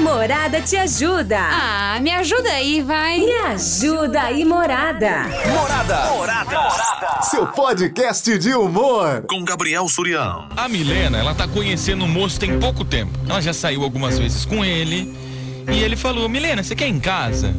Morada 0.00 0.62
te 0.62 0.76
ajuda. 0.76 1.38
Ah, 1.38 1.98
me 2.00 2.10
ajuda 2.10 2.50
aí, 2.50 2.80
vai. 2.80 3.18
Me 3.18 3.32
ajuda 3.32 4.22
aí, 4.22 4.46
Morada. 4.46 5.24
Morada. 5.54 6.10
Morada. 6.10 7.20
Seu 7.22 7.46
podcast 7.46 8.38
de 8.38 8.54
humor. 8.54 9.24
Com 9.28 9.44
Gabriel 9.44 9.86
Surião. 9.88 10.48
A 10.56 10.68
Milena, 10.68 11.18
ela 11.18 11.34
tá 11.34 11.46
conhecendo 11.46 12.06
o 12.06 12.08
moço 12.08 12.40
tem 12.40 12.58
pouco 12.58 12.82
tempo. 12.82 13.12
Ela 13.28 13.42
já 13.42 13.52
saiu 13.52 13.82
algumas 13.82 14.18
vezes 14.18 14.46
com 14.46 14.64
ele. 14.64 15.14
E 15.70 15.82
ele 15.82 15.96
falou: 15.96 16.28
Milena, 16.30 16.62
você 16.62 16.74
quer 16.74 16.88
ir 16.88 16.92
em 16.92 17.00
casa? 17.00 17.54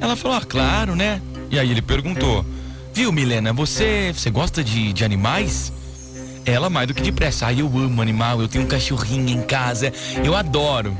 Ela 0.00 0.16
falou: 0.16 0.38
Ah, 0.38 0.42
claro, 0.42 0.96
né? 0.96 1.20
E 1.50 1.58
aí 1.58 1.70
ele 1.70 1.82
perguntou: 1.82 2.46
Viu, 2.94 3.12
Milena, 3.12 3.52
você, 3.52 4.10
você 4.14 4.30
gosta 4.30 4.64
de, 4.64 4.92
de 4.94 5.04
animais? 5.04 5.70
Ela 6.46 6.70
mais 6.70 6.88
do 6.88 6.94
que 6.94 7.02
depressa. 7.02 7.46
Ah, 7.46 7.52
eu 7.52 7.66
amo 7.66 8.00
animal, 8.00 8.40
eu 8.40 8.48
tenho 8.48 8.64
um 8.64 8.68
cachorrinho 8.68 9.28
em 9.28 9.42
casa, 9.42 9.92
eu 10.24 10.34
adoro. 10.34 10.96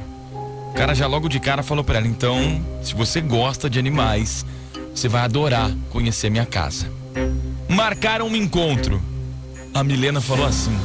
O 0.70 0.74
cara 0.74 0.94
já 0.94 1.06
logo 1.06 1.28
de 1.28 1.40
cara 1.40 1.62
falou 1.62 1.82
pra 1.82 1.98
ela: 1.98 2.06
Então, 2.06 2.64
se 2.82 2.94
você 2.94 3.20
gosta 3.20 3.68
de 3.68 3.78
animais, 3.78 4.44
você 4.94 5.08
vai 5.08 5.22
adorar 5.22 5.70
conhecer 5.90 6.30
minha 6.30 6.46
casa. 6.46 6.90
Marcaram 7.68 8.28
um 8.28 8.36
encontro. 8.36 9.02
A 9.74 9.82
Milena 9.82 10.20
falou 10.20 10.46
assim: 10.46 10.76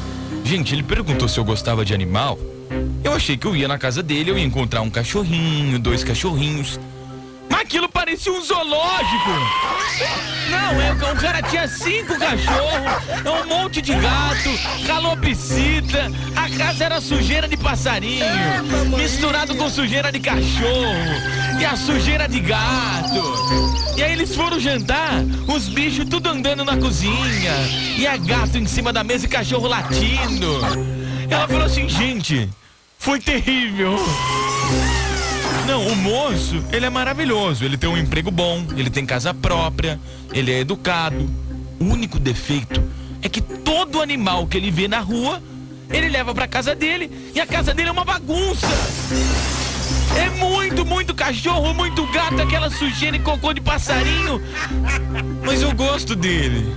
Gente, 0.44 0.74
ele 0.74 0.84
perguntou 0.84 1.28
se 1.28 1.40
eu 1.40 1.44
gostava 1.44 1.86
de 1.86 1.94
animal. 1.94 2.38
Eu 3.04 3.14
achei 3.14 3.38
que 3.38 3.46
eu 3.46 3.56
ia 3.56 3.68
na 3.68 3.78
casa 3.78 4.02
dele, 4.02 4.32
eu 4.32 4.38
ia 4.38 4.44
encontrar 4.44 4.82
um 4.82 4.90
cachorrinho, 4.90 5.78
dois 5.78 6.04
cachorrinhos. 6.04 6.80
Mas 7.50 7.62
aquilo 7.62 7.90
parecia 7.90 8.32
um 8.32 8.42
zoológico! 8.42 9.30
Não, 10.50 10.82
é, 10.82 10.92
o 11.12 11.16
cara 11.16 11.42
tinha 11.44 11.68
cinco 11.68 12.18
cachorros, 12.20 13.04
um 13.26 13.48
monte 13.48 13.82
de 13.82 13.94
gato, 13.94 14.50
calopsita, 14.86 16.12
a 16.36 16.50
casa 16.58 16.84
era 16.86 17.02
sujeira 17.02 17.48
de 17.48 17.58
passarinho, 17.58 18.26
misturado 18.98 19.56
com 19.56 19.70
sujeira 19.70 20.12
de 20.12 20.20
cachorro 20.20 20.94
e 21.60 21.66
a 21.66 21.76
sujeira 21.76 22.28
de 22.28 22.40
gato. 22.40 23.74
E 23.96 24.04
aí 24.04 24.12
eles 24.12 24.36
foram 24.36 24.60
jantar, 24.60 25.24
os 25.48 25.68
bichos 25.70 26.06
tudo 26.10 26.30
andando 26.30 26.66
na 26.66 26.78
cozinha, 26.78 27.54
e 27.98 28.06
a 28.06 28.18
gato 28.18 28.58
em 28.58 28.66
cima 28.66 28.92
da 28.92 29.04
mesa 29.04 29.26
e 29.26 29.30
cachorro 29.30 29.68
latindo. 29.68 30.60
Ela 31.30 31.48
falou 31.48 31.66
assim, 31.66 31.88
gente, 31.88 32.50
foi 32.98 33.20
terrível. 33.20 33.96
Não, 35.66 35.88
o 35.88 35.96
moço, 35.96 36.64
ele 36.72 36.86
é 36.86 36.90
maravilhoso. 36.90 37.64
Ele 37.64 37.78
tem 37.78 37.90
um 37.90 37.98
emprego 37.98 38.30
bom, 38.30 38.66
ele 38.76 38.90
tem 38.90 39.06
casa 39.06 39.34
própria, 39.34 40.00
ele 40.34 40.52
é 40.52 40.60
educado. 40.60 41.30
O 41.80 41.86
único 41.86 42.20
defeito 42.20 42.84
é 43.22 43.30
que 43.30 43.42
todo 43.42 44.02
animal 44.02 44.46
que 44.46 44.58
ele 44.58 44.70
vê 44.70 44.88
na 44.88 45.00
rua, 45.00 45.42
ele 45.90 46.10
leva 46.10 46.34
pra 46.34 46.48
casa 46.48 46.76
dele 46.76 47.32
e 47.34 47.40
a 47.40 47.46
casa 47.46 47.74
dele 47.74 47.90
é 47.90 47.92
uma 47.92 48.04
bagunça. 48.04 48.68
É 50.18 50.30
muito, 50.32 50.86
muito 50.86 51.16
cachorro, 51.16 51.74
muito 51.74 52.06
gato, 52.12 52.42
aquela 52.42 52.70
sujeira 52.70 53.16
e 53.16 53.20
cocô 53.20 53.54
de 53.54 53.62
passarinho. 53.62 54.42
Mas 55.44 55.62
eu 55.62 55.74
gosto 55.74 56.16
dele. 56.16 56.72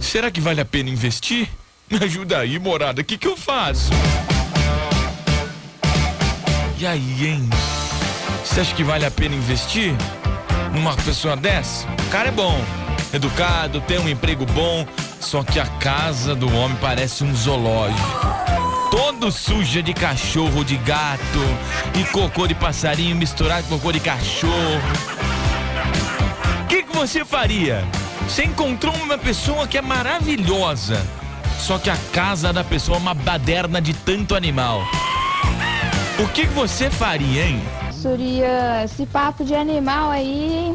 Será 0.00 0.30
que 0.30 0.40
vale 0.40 0.60
a 0.60 0.64
pena 0.64 0.90
investir? 0.90 1.48
Me 1.90 1.98
ajuda 2.04 2.38
aí, 2.38 2.58
morada, 2.58 3.00
o 3.00 3.04
que, 3.04 3.18
que 3.18 3.26
eu 3.26 3.36
faço? 3.36 3.90
E 6.78 6.86
aí, 6.86 7.26
hein? 7.26 7.48
Você 8.50 8.62
acha 8.62 8.74
que 8.74 8.82
vale 8.82 9.06
a 9.06 9.10
pena 9.12 9.32
investir 9.36 9.94
numa 10.74 10.96
pessoa 10.96 11.36
dessa? 11.36 11.86
O 11.86 12.10
cara 12.10 12.30
é 12.30 12.32
bom, 12.32 12.60
educado, 13.14 13.80
tem 13.82 14.00
um 14.00 14.08
emprego 14.08 14.44
bom, 14.44 14.84
só 15.20 15.44
que 15.44 15.60
a 15.60 15.66
casa 15.78 16.34
do 16.34 16.52
homem 16.56 16.76
parece 16.80 17.22
um 17.22 17.32
zoológico. 17.32 18.00
Todo 18.90 19.30
suja 19.30 19.80
de 19.80 19.94
cachorro, 19.94 20.64
de 20.64 20.76
gato 20.78 21.38
e 21.96 22.02
cocô 22.10 22.48
de 22.48 22.56
passarinho 22.56 23.14
misturado 23.14 23.68
com 23.68 23.76
cocô 23.76 23.92
de 23.92 24.00
cachorro. 24.00 24.82
O 26.64 26.66
que, 26.66 26.82
que 26.82 26.96
você 26.96 27.24
faria? 27.24 27.84
Você 28.28 28.46
encontrou 28.46 28.92
uma 28.96 29.16
pessoa 29.16 29.68
que 29.68 29.78
é 29.78 29.82
maravilhosa, 29.82 31.00
só 31.60 31.78
que 31.78 31.88
a 31.88 31.96
casa 32.12 32.52
da 32.52 32.64
pessoa 32.64 32.98
é 32.98 33.00
uma 33.00 33.14
baderna 33.14 33.80
de 33.80 33.94
tanto 33.94 34.34
animal. 34.34 34.82
O 36.18 36.26
que, 36.30 36.48
que 36.48 36.52
você 36.52 36.90
faria, 36.90 37.46
hein? 37.46 37.62
Surya, 38.00 38.82
esse 38.84 39.04
papo 39.06 39.44
de 39.44 39.54
animal 39.54 40.10
aí 40.10 40.74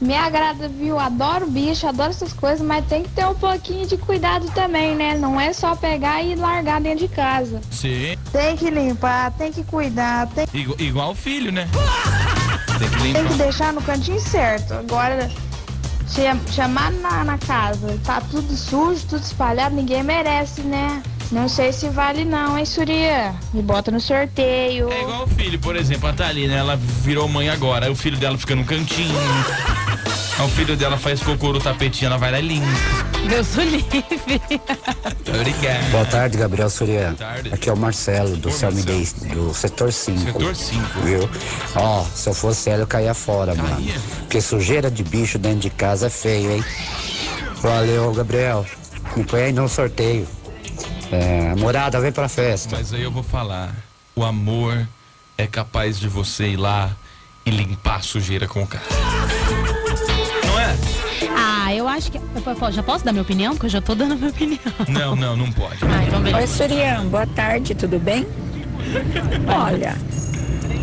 me 0.00 0.14
agrada, 0.16 0.68
viu? 0.68 0.98
Adoro 0.98 1.46
bicho, 1.46 1.86
adoro 1.86 2.10
essas 2.10 2.32
coisas, 2.32 2.60
mas 2.64 2.84
tem 2.86 3.02
que 3.02 3.08
ter 3.10 3.26
um 3.26 3.34
pouquinho 3.34 3.86
de 3.86 3.96
cuidado 3.96 4.46
também, 4.52 4.94
né? 4.94 5.16
Não 5.18 5.40
é 5.40 5.52
só 5.52 5.74
pegar 5.74 6.22
e 6.22 6.34
largar 6.36 6.80
dentro 6.80 7.06
de 7.06 7.08
casa. 7.14 7.60
Sim. 7.70 8.16
Tem 8.32 8.56
que 8.56 8.70
limpar, 8.70 9.32
tem 9.32 9.50
que 9.52 9.62
cuidar, 9.64 10.26
tem, 10.28 10.46
Igual, 10.54 10.76
igual 10.80 11.10
o 11.10 11.14
filho, 11.14 11.50
né? 11.52 11.68
Tem 12.78 12.88
que 12.88 13.12
tem 13.12 13.26
que 13.26 13.34
deixar 13.34 13.74
no 13.74 13.82
cantinho 13.82 14.18
certo. 14.20 14.72
Agora, 14.72 15.30
cham- 16.08 16.40
chamar 16.50 16.90
na, 16.92 17.24
na 17.24 17.36
casa, 17.36 17.98
tá 18.06 18.22
tudo 18.30 18.56
sujo, 18.56 19.04
tudo 19.06 19.22
espalhado, 19.22 19.74
ninguém 19.74 20.02
merece, 20.02 20.62
né? 20.62 21.02
Não 21.30 21.48
sei 21.48 21.72
se 21.72 21.88
vale 21.88 22.24
não, 22.24 22.58
hein, 22.58 22.64
Surya? 22.66 23.32
Me 23.54 23.62
bota 23.62 23.90
no 23.90 24.00
sorteio. 24.00 24.90
É 24.90 25.02
igual 25.02 25.24
o 25.24 25.26
filho, 25.28 25.58
por 25.60 25.76
exemplo, 25.76 26.08
a 26.08 26.12
Thalina, 26.12 26.54
ela 26.54 26.76
virou 26.76 27.28
mãe 27.28 27.48
agora, 27.48 27.86
aí 27.86 27.92
o 27.92 27.94
filho 27.94 28.16
dela 28.16 28.36
fica 28.36 28.56
no 28.56 28.64
cantinho. 28.64 29.14
Aí 30.38 30.44
o 30.44 30.48
filho 30.48 30.76
dela 30.76 30.96
faz 30.98 31.22
cocô 31.22 31.52
no 31.52 31.60
tapetinho, 31.60 32.08
ela 32.08 32.18
vai 32.18 32.32
lá 32.32 32.40
e 32.40 32.48
limpa. 32.48 32.66
Deus 33.28 33.56
o 33.56 33.60
livre. 33.60 34.04
Obrigado. 35.38 35.90
Boa 35.92 36.04
tarde, 36.06 36.36
Gabriel 36.36 36.68
tarde. 37.16 37.54
Aqui 37.54 37.68
é 37.68 37.72
o 37.72 37.76
Marcelo, 37.76 38.36
do 38.36 38.50
Selmi 38.50 38.82
do 38.82 39.54
setor 39.54 39.92
5. 39.92 40.20
Setor 40.32 40.56
5. 40.56 41.00
Viu? 41.04 41.30
Ó, 41.76 42.04
se 42.12 42.28
eu 42.28 42.34
fosse 42.34 42.70
ela, 42.70 42.82
eu 42.82 42.86
caía 42.88 43.14
fora, 43.14 43.54
Caía? 43.54 43.68
mano. 43.68 43.86
Porque 44.20 44.40
sujeira 44.40 44.90
de 44.90 45.04
bicho 45.04 45.38
dentro 45.38 45.60
de 45.60 45.70
casa 45.70 46.08
é 46.08 46.10
feio, 46.10 46.50
hein? 46.50 46.64
Valeu, 47.62 48.12
Gabriel. 48.14 48.66
Me 49.14 49.22
põe 49.22 49.42
aí 49.42 49.52
no 49.52 49.68
sorteio. 49.68 50.26
É, 51.12 51.54
morada, 51.56 52.00
vem 52.00 52.12
pra 52.12 52.28
festa. 52.28 52.76
Mas 52.76 52.92
aí 52.92 53.02
eu 53.02 53.10
vou 53.10 53.22
falar. 53.22 53.74
O 54.14 54.24
amor 54.24 54.86
é 55.36 55.46
capaz 55.46 55.98
de 55.98 56.08
você 56.08 56.48
ir 56.50 56.56
lá 56.56 56.90
e 57.44 57.50
limpar 57.50 57.96
a 57.96 58.00
sujeira 58.00 58.46
com 58.46 58.62
o 58.62 58.66
cara. 58.66 58.84
Não 60.46 60.58
é? 60.58 60.76
Ah, 61.36 61.74
eu 61.74 61.88
acho 61.88 62.12
que. 62.12 62.18
eu 62.18 62.72
Já 62.72 62.82
posso 62.82 63.04
dar 63.04 63.12
minha 63.12 63.22
opinião? 63.22 63.54
Porque 63.54 63.66
eu 63.66 63.70
já 63.70 63.80
tô 63.80 63.94
dando 63.94 64.12
a 64.12 64.16
minha 64.16 64.30
opinião. 64.30 64.60
Não, 64.88 65.16
não, 65.16 65.36
não 65.36 65.50
pode. 65.52 65.78
Ah, 65.84 66.04
então 66.04 66.22
Oi. 66.22 66.46
Surian, 66.46 67.06
boa 67.06 67.26
tarde, 67.26 67.74
tudo 67.74 67.98
bem? 67.98 68.26
Olha, 69.46 69.96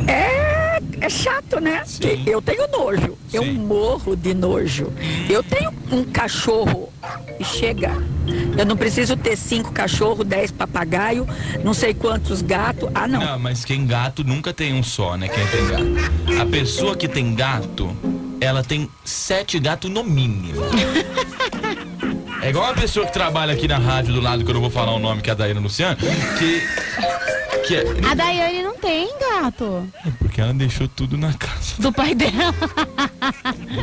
é, 0.07 0.79
é 1.01 1.09
chato, 1.09 1.59
né? 1.59 1.83
Sim. 1.85 2.23
Que 2.23 2.29
Eu 2.29 2.41
tenho 2.41 2.67
nojo, 2.67 3.17
eu 3.33 3.43
Sim. 3.43 3.53
morro 3.53 4.15
de 4.15 4.33
nojo. 4.33 4.91
Eu 5.29 5.43
tenho 5.43 5.73
um 5.91 6.03
cachorro 6.03 6.89
e 7.39 7.43
chega. 7.43 7.91
Eu 8.57 8.65
não 8.65 8.75
preciso 8.75 9.15
ter 9.15 9.35
cinco 9.37 9.71
cachorros, 9.71 10.25
dez 10.25 10.51
papagaio, 10.51 11.27
não 11.63 11.73
sei 11.73 11.93
quantos 11.93 12.41
gatos. 12.41 12.89
Ah, 12.93 13.07
não. 13.07 13.19
Não, 13.19 13.39
mas 13.39 13.63
quem 13.63 13.85
gato 13.85 14.23
nunca 14.23 14.53
tem 14.53 14.73
um 14.73 14.83
só, 14.83 15.15
né? 15.15 15.27
Quem 15.27 15.45
tem 15.47 15.67
gato. 15.67 16.41
A 16.41 16.45
pessoa 16.45 16.95
que 16.95 17.07
tem 17.07 17.33
gato, 17.35 17.95
ela 18.41 18.63
tem 18.63 18.89
sete 19.03 19.59
gatos 19.59 19.89
no 19.89 20.03
mínimo. 20.03 20.61
É 22.39 22.49
igual 22.51 22.69
a 22.69 22.73
pessoa 22.73 23.05
que 23.05 23.11
trabalha 23.11 23.51
aqui 23.53 23.67
na 23.67 23.79
rádio 23.79 24.13
do 24.13 24.21
lado, 24.21 24.45
que 24.45 24.49
eu 24.49 24.53
não 24.53 24.61
vou 24.61 24.69
falar 24.69 24.93
o 24.93 24.99
nome, 24.99 25.21
que 25.21 25.29
é 25.29 25.33
a 25.33 25.35
Daiane 25.35 25.59
Luciano, 25.59 25.97
que. 25.97 26.61
que 27.67 27.75
é, 27.75 27.83
A 28.09 28.13
Daiane 28.13 28.61
não 28.61 28.75
tem 28.77 29.09
gato. 29.19 29.85
é 30.05 30.11
porque 30.19 30.39
ela 30.39 30.53
deixou 30.53 30.87
tudo 30.87 31.17
na 31.17 31.33
casa. 31.33 31.73
Do 31.79 31.91
pai 31.91 32.13
dela. 32.13 32.53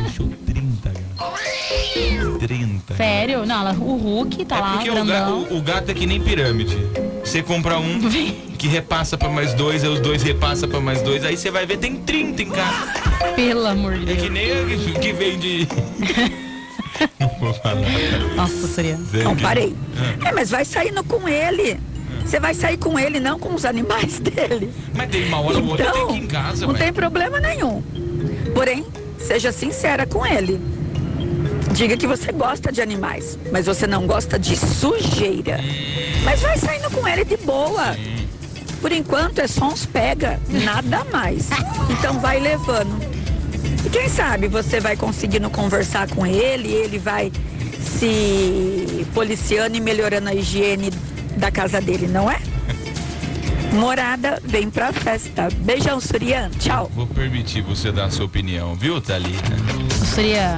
Deixou 0.01 0.27
30 0.47 0.89
gatos. 0.89 2.34
30. 2.47 2.95
Sério? 2.95 3.45
Não, 3.45 3.59
ela, 3.61 3.71
o 3.73 3.95
Hulk 3.97 4.45
tá 4.45 4.57
É 4.57 4.59
lá, 4.59 4.71
porque 4.73 4.89
o, 4.91 5.05
ga- 5.05 5.29
o- 5.29 5.57
o 5.57 5.61
gato 5.61 5.89
é 5.89 5.93
que 5.93 6.05
nem 6.05 6.19
pirâmide. 6.21 6.77
Você 7.23 7.41
compra 7.41 7.77
um 7.79 7.99
que 8.57 8.67
repassa 8.67 9.17
pra 9.17 9.29
mais 9.29 9.53
dois, 9.53 9.83
aí 9.83 9.89
os 9.89 9.99
dois 9.99 10.21
repassa 10.23 10.67
pra 10.67 10.79
mais 10.79 11.01
dois, 11.01 11.23
aí 11.25 11.35
você 11.37 11.49
vai 11.51 11.65
ver 11.65 11.77
tem 11.77 11.95
30 11.95 12.41
em 12.43 12.49
casa. 12.49 13.33
Pelo 13.35 13.65
amor 13.65 13.97
de 13.97 14.11
É 14.11 14.15
que 14.15 14.29
Deus. 14.29 14.31
nem 14.31 14.51
o 14.95 14.99
que 14.99 15.13
vende. 15.13 15.67
Não 17.19 17.27
vou 17.39 17.53
falar. 17.55 17.75
Nossa, 18.35 18.67
Surya. 18.67 18.97
Não, 19.23 19.35
parei. 19.35 19.75
É, 20.25 20.31
mas 20.31 20.49
vai 20.49 20.63
saindo 20.63 21.03
com 21.03 21.27
ele. 21.27 21.77
Você 22.25 22.39
vai 22.39 22.53
sair 22.53 22.77
com 22.77 22.97
ele, 22.97 23.19
não 23.19 23.37
com 23.37 23.53
os 23.53 23.65
animais 23.65 24.17
dele. 24.21 24.71
Mas 24.95 25.09
tem 25.09 25.27
uma 25.27 25.41
hora 25.41 25.57
ou 25.59 25.67
outra 25.67 25.91
tem 25.91 26.07
que 26.07 26.13
ir 26.13 26.17
em 26.23 26.27
casa, 26.27 26.55
Então, 26.57 26.67
não 26.69 26.73
ué. 26.75 26.79
tem 26.79 26.93
problema 26.93 27.39
nenhum. 27.39 27.83
Porém, 28.53 28.85
seja 29.19 29.51
sincera 29.51 30.05
com 30.07 30.25
ele. 30.25 30.59
Diga 31.75 31.97
que 31.97 32.07
você 32.07 32.31
gosta 32.31 32.71
de 32.71 32.81
animais, 32.81 33.37
mas 33.51 33.65
você 33.65 33.85
não 33.85 34.07
gosta 34.07 34.39
de 34.39 34.55
sujeira. 34.55 35.59
Mas 36.23 36.41
vai 36.41 36.57
saindo 36.57 36.89
com 36.89 37.05
ele 37.05 37.25
de 37.25 37.35
boa. 37.35 37.97
Por 38.79 38.93
enquanto 38.93 39.39
é 39.39 39.47
só 39.47 39.67
uns 39.67 39.85
pega, 39.85 40.39
nada 40.63 41.03
mais. 41.11 41.49
Então 41.89 42.17
vai 42.21 42.39
levando. 42.39 42.97
E 43.85 43.89
quem 43.89 44.07
sabe 44.07 44.47
você 44.47 44.79
vai 44.79 44.95
conseguindo 44.95 45.49
conversar 45.49 46.07
com 46.07 46.25
ele, 46.25 46.69
ele 46.69 46.97
vai 46.97 47.29
se 47.99 49.05
policiando 49.13 49.75
e 49.75 49.81
melhorando 49.81 50.29
a 50.29 50.33
higiene 50.33 50.89
da 51.35 51.51
casa 51.51 51.81
dele, 51.81 52.07
não 52.07 52.31
é? 52.31 52.39
Morada, 53.73 54.41
vem 54.45 54.69
pra 54.69 54.93
festa. 54.93 55.49
Beijão, 55.57 55.99
Surian. 55.99 56.49
Tchau. 56.57 56.89
Vou 56.95 57.05
permitir 57.05 57.61
você 57.61 57.91
dar 57.91 58.05
a 58.05 58.09
sua 58.09 58.25
opinião, 58.25 58.75
viu, 58.75 59.01
Thalita? 59.01 59.51
Seria. 60.13 60.55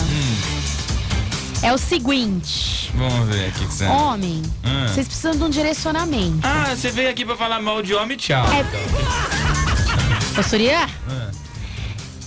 É 1.63 1.73
o 1.73 1.77
seguinte. 1.77 2.91
Vamos 2.95 3.27
ver 3.29 3.47
aqui 3.47 3.65
que 3.65 3.73
você. 3.73 3.85
Homem, 3.85 4.41
Ah. 4.63 4.87
vocês 4.87 5.07
precisam 5.07 5.31
de 5.35 5.43
um 5.43 5.49
direcionamento. 5.49 6.39
Ah, 6.43 6.73
você 6.75 6.89
veio 6.91 7.09
aqui 7.09 7.25
pra 7.25 7.35
falar 7.35 7.61
mal 7.61 7.81
de 7.81 7.93
homem, 7.93 8.15
tchau. 8.15 8.45
É. 8.53 10.39
Ô, 10.39 10.43
Surya, 10.43 10.87
Ah. 11.09 11.31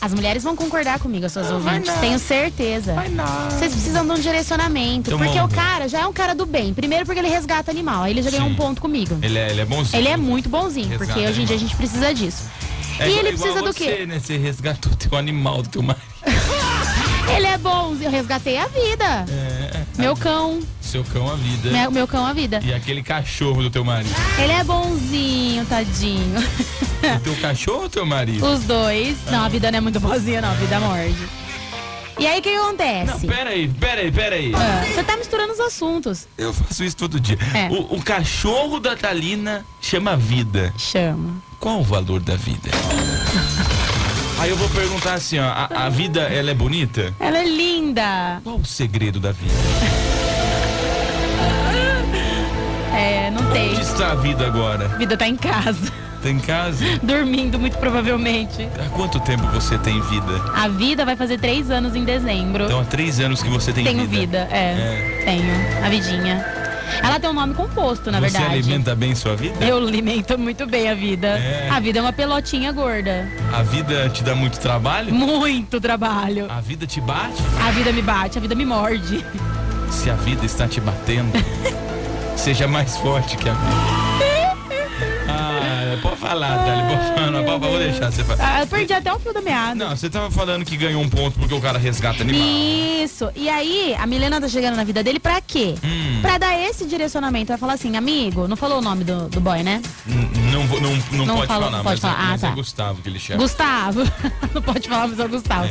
as 0.01 0.13
mulheres 0.13 0.43
vão 0.43 0.57
concordar 0.57 0.99
comigo, 0.99 1.27
as 1.27 1.33
suas 1.33 1.49
Ah, 1.51 1.55
ouvintes, 1.55 1.93
tenho 2.01 2.19
certeza. 2.19 2.93
Vai 2.95 3.09
não. 3.09 3.25
Vocês 3.51 3.73
precisam 3.73 4.05
de 4.05 4.11
um 4.11 4.15
direcionamento. 4.21 5.11
Então 5.11 5.19
porque 5.19 5.41
o 5.41 5.49
cara 5.49 5.89
já 5.89 6.01
é 6.01 6.07
um 6.07 6.13
cara 6.13 6.35
do 6.35 6.45
bem. 6.45 6.75
Primeiro 6.75 7.07
porque 7.07 7.21
ele 7.21 7.29
resgata 7.29 7.71
animal. 7.71 8.03
Aí 8.03 8.13
ele 8.13 8.23
já 8.23 8.31
ganhou 8.31 8.47
um 8.49 8.55
ponto 8.57 8.81
comigo. 8.81 9.17
Ele 9.23 9.39
é, 9.39 9.51
ele 9.51 9.61
é 9.61 9.65
bonzinho. 9.65 10.01
Ele 10.01 10.09
é 10.09 10.17
muito 10.17 10.49
bonzinho, 10.49 10.89
Resgata 10.89 11.13
porque 11.13 11.29
hoje 11.29 11.43
em 11.43 11.45
dia 11.45 11.57
a 11.57 11.59
gente 11.59 11.77
precisa 11.77 12.13
disso. 12.13 12.43
É 12.99 13.09
e 13.09 13.13
ele 13.19 13.29
precisa 13.33 13.63
do 13.63 13.73
você, 13.73 13.97
quê? 13.97 14.07
né? 14.07 14.21
Você 14.21 14.37
resgatou 14.37 14.93
teu 14.95 15.17
animal 15.17 15.63
do 15.63 15.69
teu 15.71 15.83
marido. 15.83 16.05
Ele 17.41 17.47
é 17.49 17.57
bonzinho. 17.57 18.09
Eu 18.09 18.11
resgatei 18.11 18.59
a 18.59 18.67
vida. 18.67 19.25
É, 19.31 19.83
Meu 19.97 20.15
cão. 20.15 20.61
seu 20.83 21.03
cão 21.03 21.31
a 21.31 21.37
vida. 21.37 21.71
Meu, 21.71 21.91
meu 21.91 22.07
cão 22.07 22.27
a 22.27 22.35
vida. 22.35 22.61
E 22.63 22.71
aquele 22.75 23.03
cachorro 23.03 23.63
do 23.63 23.71
teu 23.71 23.83
marido. 23.83 24.15
Ele 24.39 24.53
é 24.53 24.63
bonzinho, 24.63 25.65
tadinho. 25.65 26.39
O 26.39 27.21
teu 27.21 27.35
cachorro 27.37 27.85
ou 27.85 27.89
teu 27.89 28.05
marido? 28.05 28.45
Os 28.45 28.61
dois. 28.65 29.17
Não, 29.31 29.43
a 29.47 29.49
vida 29.49 29.71
não 29.71 29.79
é 29.79 29.81
muito 29.81 29.99
boazinha, 29.99 30.43
não. 30.43 30.51
A 30.51 30.55
vida 30.55 30.79
morde. 30.81 31.17
E 32.19 32.27
aí 32.27 32.41
o 32.41 32.43
que 32.43 32.55
acontece? 32.55 33.07
Não, 33.11 33.21
peraí, 33.21 33.69
peraí, 33.69 34.13
peraí. 34.13 34.53
Ah, 34.55 34.85
Você 34.95 35.03
tá 35.03 35.17
misturando 35.17 35.55
os 35.55 35.61
assuntos. 35.61 36.29
Eu 36.37 36.53
faço 36.53 36.85
isso 36.85 36.95
todo 36.99 37.19
dia. 37.19 37.39
É. 37.55 37.69
O, 37.73 37.97
o 37.97 38.03
cachorro 38.03 38.79
da 38.79 38.95
Thalina 38.95 39.65
chama 39.81 40.15
vida. 40.15 40.75
Chama. 40.77 41.43
Qual 41.59 41.81
o 41.81 41.85
valor 41.85 42.21
da 42.21 42.37
vida? 42.37 42.69
Aí 44.41 44.49
eu 44.49 44.57
vou 44.57 44.71
perguntar 44.71 45.13
assim, 45.15 45.39
ó, 45.39 45.45
a, 45.45 45.69
a 45.85 45.89
vida 45.91 46.23
ela 46.23 46.51
é 46.51 46.55
bonita? 46.55 47.13
Ela 47.21 47.41
é 47.41 47.45
linda. 47.45 48.41
Qual 48.43 48.57
o 48.57 48.65
segredo 48.65 49.21
da 49.21 49.33
vida? 49.33 49.53
É, 52.97 53.31
não 53.31 53.53
tem. 53.53 53.73
Onde 53.73 53.83
está 53.83 54.13
a 54.13 54.15
vida 54.15 54.47
agora? 54.47 54.87
A 54.87 54.97
vida 54.97 55.15
tá 55.15 55.29
em 55.29 55.37
casa. 55.37 55.93
Tá 56.23 56.31
em 56.31 56.39
casa? 56.39 56.83
Dormindo, 57.03 57.59
muito 57.59 57.77
provavelmente. 57.77 58.67
Há 58.83 58.89
quanto 58.91 59.21
tempo 59.21 59.47
você 59.49 59.77
tem 59.77 60.01
vida? 60.03 60.43
A 60.55 60.69
vida 60.69 61.05
vai 61.05 61.17
fazer 61.17 61.39
três 61.39 61.71
anos 61.71 61.95
em 61.95 62.05
dezembro. 62.05 62.65
Então 62.65 62.81
há 62.81 62.85
três 62.85 63.21
anos 63.21 63.43
que 63.43 63.49
você 63.51 63.75
tem 63.75 63.85
Tenho 63.85 64.07
vida. 64.07 64.47
vida, 64.47 64.49
é, 64.51 65.23
Tenho. 65.25 65.85
A 65.85 65.89
vidinha. 65.91 66.60
Ela 67.03 67.19
tem 67.21 67.31
um 67.31 67.33
nome 67.33 67.55
composto, 67.55 68.11
na 68.11 68.19
você 68.19 68.31
verdade. 68.31 68.55
alimenta 68.55 68.95
bem 68.95 69.15
sua 69.15 69.37
vida? 69.37 69.65
Eu 69.65 69.79
alimento 69.79 70.39
muito 70.39 70.67
bem 70.67 70.89
a 70.91 70.95
vida. 70.95 71.29
É. 71.29 71.69
A 71.71 71.81
vida 71.81 71.99
é 71.99 72.03
uma 72.03 72.13
pelotinha 72.13 72.73
gorda. 72.73 73.29
A 73.53 73.63
vida 73.63 74.09
te 74.11 74.23
dá 74.23 74.35
muito 74.35 74.59
trabalho? 74.59 75.13
Muito 75.15 75.81
trabalho. 75.81 76.47
A 76.51 76.61
vida 76.61 76.87
te 76.87 77.01
bate? 77.01 77.43
A 77.67 77.71
vida 77.71 77.93
me 77.93 78.03
bate, 78.03 78.39
a 78.39 78.41
vida 78.41 78.55
me 78.55 78.65
morde. 78.65 79.25
Se 79.91 80.11
a 80.11 80.15
vida 80.15 80.45
está 80.45 80.69
te 80.69 80.81
batendo, 80.81 81.33
seja 82.37 82.67
mais 82.69 82.97
forte 82.97 83.37
que 83.37 83.49
a 83.49 83.53
vida. 83.55 84.31
Ah, 85.29 85.99
pode 86.03 86.17
falar, 86.17 86.59
pode 86.59 87.15
falar, 87.15 87.43
pode, 87.45 87.67
vou 87.67 87.79
deixar 87.79 88.11
você 88.11 88.25
falar. 88.25 88.57
Ah, 88.57 88.61
eu 88.61 88.67
perdi 88.67 88.93
até 88.93 89.13
o 89.13 89.19
fio 89.19 89.33
da 89.33 89.41
meada. 89.41 89.75
Não, 89.75 89.97
você 89.97 90.09
tava 90.09 90.31
falando 90.31 90.65
que 90.65 90.77
ganhou 90.77 91.03
um 91.03 91.09
ponto 91.09 91.39
porque 91.39 91.55
o 91.55 91.61
cara 91.61 91.79
resgata 91.79 92.23
animal. 92.23 92.41
Isso. 92.41 93.31
E 93.35 93.49
aí, 93.49 93.95
a 93.99 94.07
Milena 94.07 94.41
tá 94.41 94.49
chegando 94.49 94.77
na 94.77 94.85
vida 94.85 95.03
dele 95.03 95.19
pra 95.21 95.41
quê? 95.41 95.75
Hum. 95.85 96.00
Pra 96.21 96.39
dar 96.39 96.59
esse 96.59 96.85
direcionamento. 96.87 97.49
Vai 97.49 97.59
falar 97.59 97.75
assim, 97.75 97.97
amigo, 97.97 98.47
não 98.49 98.57
falou 98.57 98.79
o 98.79 98.83
nome 98.83 99.05
do, 99.05 99.29
do 99.29 99.41
boy, 99.41 99.63
né? 99.63 99.81
Não, 100.07 100.65
não, 100.67 100.81
não, 101.13 101.27
Não 101.27 101.37
pode 101.37 101.47
falou- 101.49 101.71
falar, 101.71 101.83
pode 101.83 101.85
mas, 101.85 101.99
é- 101.99 102.01
falar. 102.01 102.15
Ah, 102.19 102.29
mas 102.31 102.43
é 102.45 102.49
tá. 102.49 102.55
Gustavo 102.55 103.03
que 103.03 103.09
ele 103.09 103.19
chama. 103.19 103.43
Gustavo. 103.43 104.01
não 104.55 104.63
pode 104.63 104.89
falar, 104.89 105.09
mas 105.09 105.19
é 105.19 105.25
o 105.25 105.29
Gustavo. 105.29 105.69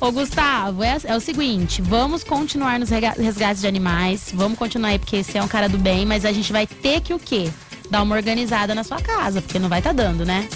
Ô, 0.00 0.12
Gustavo, 0.12 0.82
é, 0.82 0.98
é 1.04 1.16
o 1.16 1.20
seguinte, 1.20 1.80
vamos 1.80 2.22
continuar 2.24 2.78
nos 2.78 2.90
resgates 2.90 3.60
de 3.62 3.66
animais, 3.66 4.30
vamos 4.34 4.58
continuar 4.58 4.88
aí, 4.90 4.98
porque 4.98 5.22
você 5.22 5.38
é 5.38 5.42
um 5.42 5.48
cara 5.48 5.68
do 5.68 5.78
bem, 5.78 6.04
mas 6.04 6.24
a 6.26 6.32
gente 6.32 6.52
vai 6.52 6.66
ter 6.66 7.00
que 7.00 7.14
o 7.14 7.18
quê? 7.18 7.48
Dar 7.90 8.02
uma 8.02 8.14
organizada 8.14 8.74
na 8.74 8.82
sua 8.84 9.00
casa, 9.00 9.40
porque 9.40 9.58
não 9.58 9.68
vai 9.68 9.80
tá 9.80 9.92
dando, 9.92 10.26
né? 10.26 10.46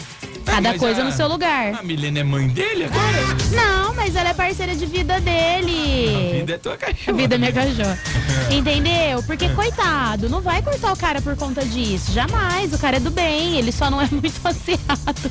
Cada 0.49 0.71
mas 0.71 0.79
coisa 0.81 1.03
a- 1.03 1.05
no 1.05 1.12
seu 1.12 1.29
lugar. 1.29 1.75
A 1.75 1.83
Milena 1.83 2.21
é 2.21 2.25
mãe 2.25 2.49
dele 2.49 2.85
agora? 2.85 3.37
Não, 3.53 3.95
mas 3.95 4.17
ela 4.17 4.31
é 4.31 4.35
parceira 4.35 4.75
de 4.75 4.87
vida 4.87 5.21
dele. 5.21 6.15
A 6.17 6.39
vida 6.39 6.55
é 6.55 6.59
tua 6.59 6.77
cachorra. 6.77 7.03
A 7.09 7.12
vida 7.12 7.35
é 7.35 7.39
minha 7.39 7.53
cachorra. 7.53 7.99
Entendeu? 8.50 9.23
Porque, 9.25 9.49
coitado, 9.50 10.29
não 10.29 10.41
vai 10.41 10.62
cortar 10.62 10.93
o 10.93 10.97
cara 10.97 11.21
por 11.21 11.37
conta 11.37 11.65
disso. 11.65 12.12
Jamais. 12.12 12.73
O 12.73 12.79
cara 12.79 12.97
é 12.97 13.00
do 13.00 13.11
bem, 13.11 13.56
ele 13.59 13.71
só 13.73 13.91
não 13.91 14.00
é 14.00 14.09
muito 14.11 14.41
passeado. 14.41 15.31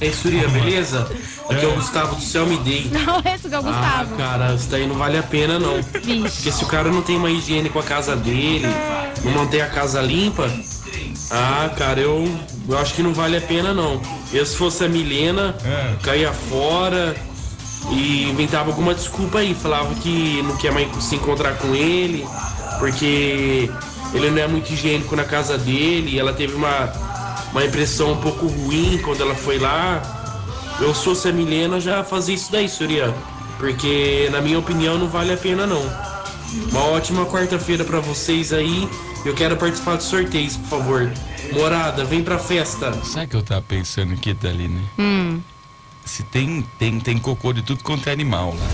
É 0.00 0.10
Surya, 0.10 0.48
beleza? 0.48 1.08
Aqui 1.48 1.64
é 1.64 1.68
o 1.68 1.74
Gustavo 1.74 2.16
do 2.16 2.22
Céu 2.22 2.46
Me 2.46 2.56
Dei. 2.58 2.90
Não, 2.90 3.18
esse 3.32 3.48
que 3.48 3.54
é 3.54 3.58
o 3.58 3.60
Ah, 3.60 3.72
Gustavo. 3.72 4.16
cara, 4.16 4.54
isso 4.54 4.68
daí 4.68 4.86
não 4.86 4.96
vale 4.96 5.18
a 5.18 5.22
pena 5.22 5.58
não. 5.58 5.76
Vixe. 6.02 6.36
Porque 6.36 6.52
se 6.52 6.64
o 6.64 6.66
cara 6.66 6.90
não 6.90 7.02
tem 7.02 7.16
uma 7.16 7.30
higiene 7.30 7.68
com 7.68 7.78
a 7.78 7.82
casa 7.82 8.16
dele, 8.16 8.66
não 9.22 9.32
mantém 9.32 9.60
a 9.60 9.68
casa 9.68 10.00
limpa, 10.00 10.50
ah, 11.30 11.70
cara, 11.76 12.00
eu, 12.00 12.26
eu 12.68 12.78
acho 12.78 12.94
que 12.94 13.02
não 13.02 13.12
vale 13.12 13.36
a 13.36 13.40
pena 13.40 13.72
não. 13.74 14.00
Eu 14.32 14.44
se 14.46 14.56
fosse 14.56 14.84
a 14.84 14.88
Milena, 14.88 15.54
É. 15.64 15.94
caía 16.02 16.32
fora 16.32 17.14
e 17.92 18.24
inventava 18.30 18.70
alguma 18.70 18.94
desculpa 18.94 19.38
aí, 19.38 19.54
falava 19.54 19.94
que 19.96 20.42
não 20.42 20.56
quer 20.56 20.72
mais 20.72 20.88
se 21.04 21.16
encontrar 21.16 21.54
com 21.58 21.74
ele, 21.74 22.26
porque 22.78 23.70
ele 24.14 24.30
não 24.30 24.38
é 24.42 24.46
muito 24.48 24.72
higiênico 24.72 25.14
na 25.14 25.24
casa 25.24 25.58
dele, 25.58 26.18
ela 26.18 26.32
teve 26.32 26.54
uma, 26.54 26.92
uma 27.52 27.64
impressão 27.64 28.12
um 28.12 28.16
pouco 28.16 28.46
ruim 28.46 28.98
quando 29.04 29.20
ela 29.20 29.34
foi 29.34 29.58
lá. 29.58 30.02
Eu 30.80 30.94
sou 30.94 31.14
se 31.14 31.28
a 31.28 31.32
Milena 31.32 31.78
já 31.80 32.02
fazia 32.02 32.34
isso 32.34 32.50
daí, 32.50 32.68
Surya. 32.68 33.14
Porque 33.58 34.28
na 34.32 34.40
minha 34.40 34.58
opinião 34.58 34.98
não 34.98 35.08
vale 35.08 35.32
a 35.32 35.36
pena 35.36 35.66
não. 35.66 35.82
Uma 36.70 36.84
ótima 36.86 37.24
quarta-feira 37.26 37.84
pra 37.84 38.00
vocês 38.00 38.52
aí. 38.52 38.88
Eu 39.24 39.34
quero 39.34 39.56
participar 39.56 39.96
dos 39.96 40.04
sorteios, 40.06 40.56
por 40.56 40.68
favor. 40.68 41.12
Morada, 41.52 42.04
vem 42.04 42.22
pra 42.22 42.38
festa. 42.38 42.92
Sabe 43.04 43.26
o 43.26 43.28
que 43.28 43.36
eu 43.36 43.42
tava 43.42 43.62
pensando 43.62 44.12
aqui, 44.12 44.34
Thaline? 44.34 44.80
Hum. 44.98 45.40
Se 46.04 46.22
tem, 46.24 46.62
tem, 46.78 47.00
tem 47.00 47.18
cocô 47.18 47.52
de 47.52 47.62
tudo 47.62 47.82
quanto 47.82 48.08
é 48.08 48.12
animal 48.12 48.50
lá. 48.54 48.66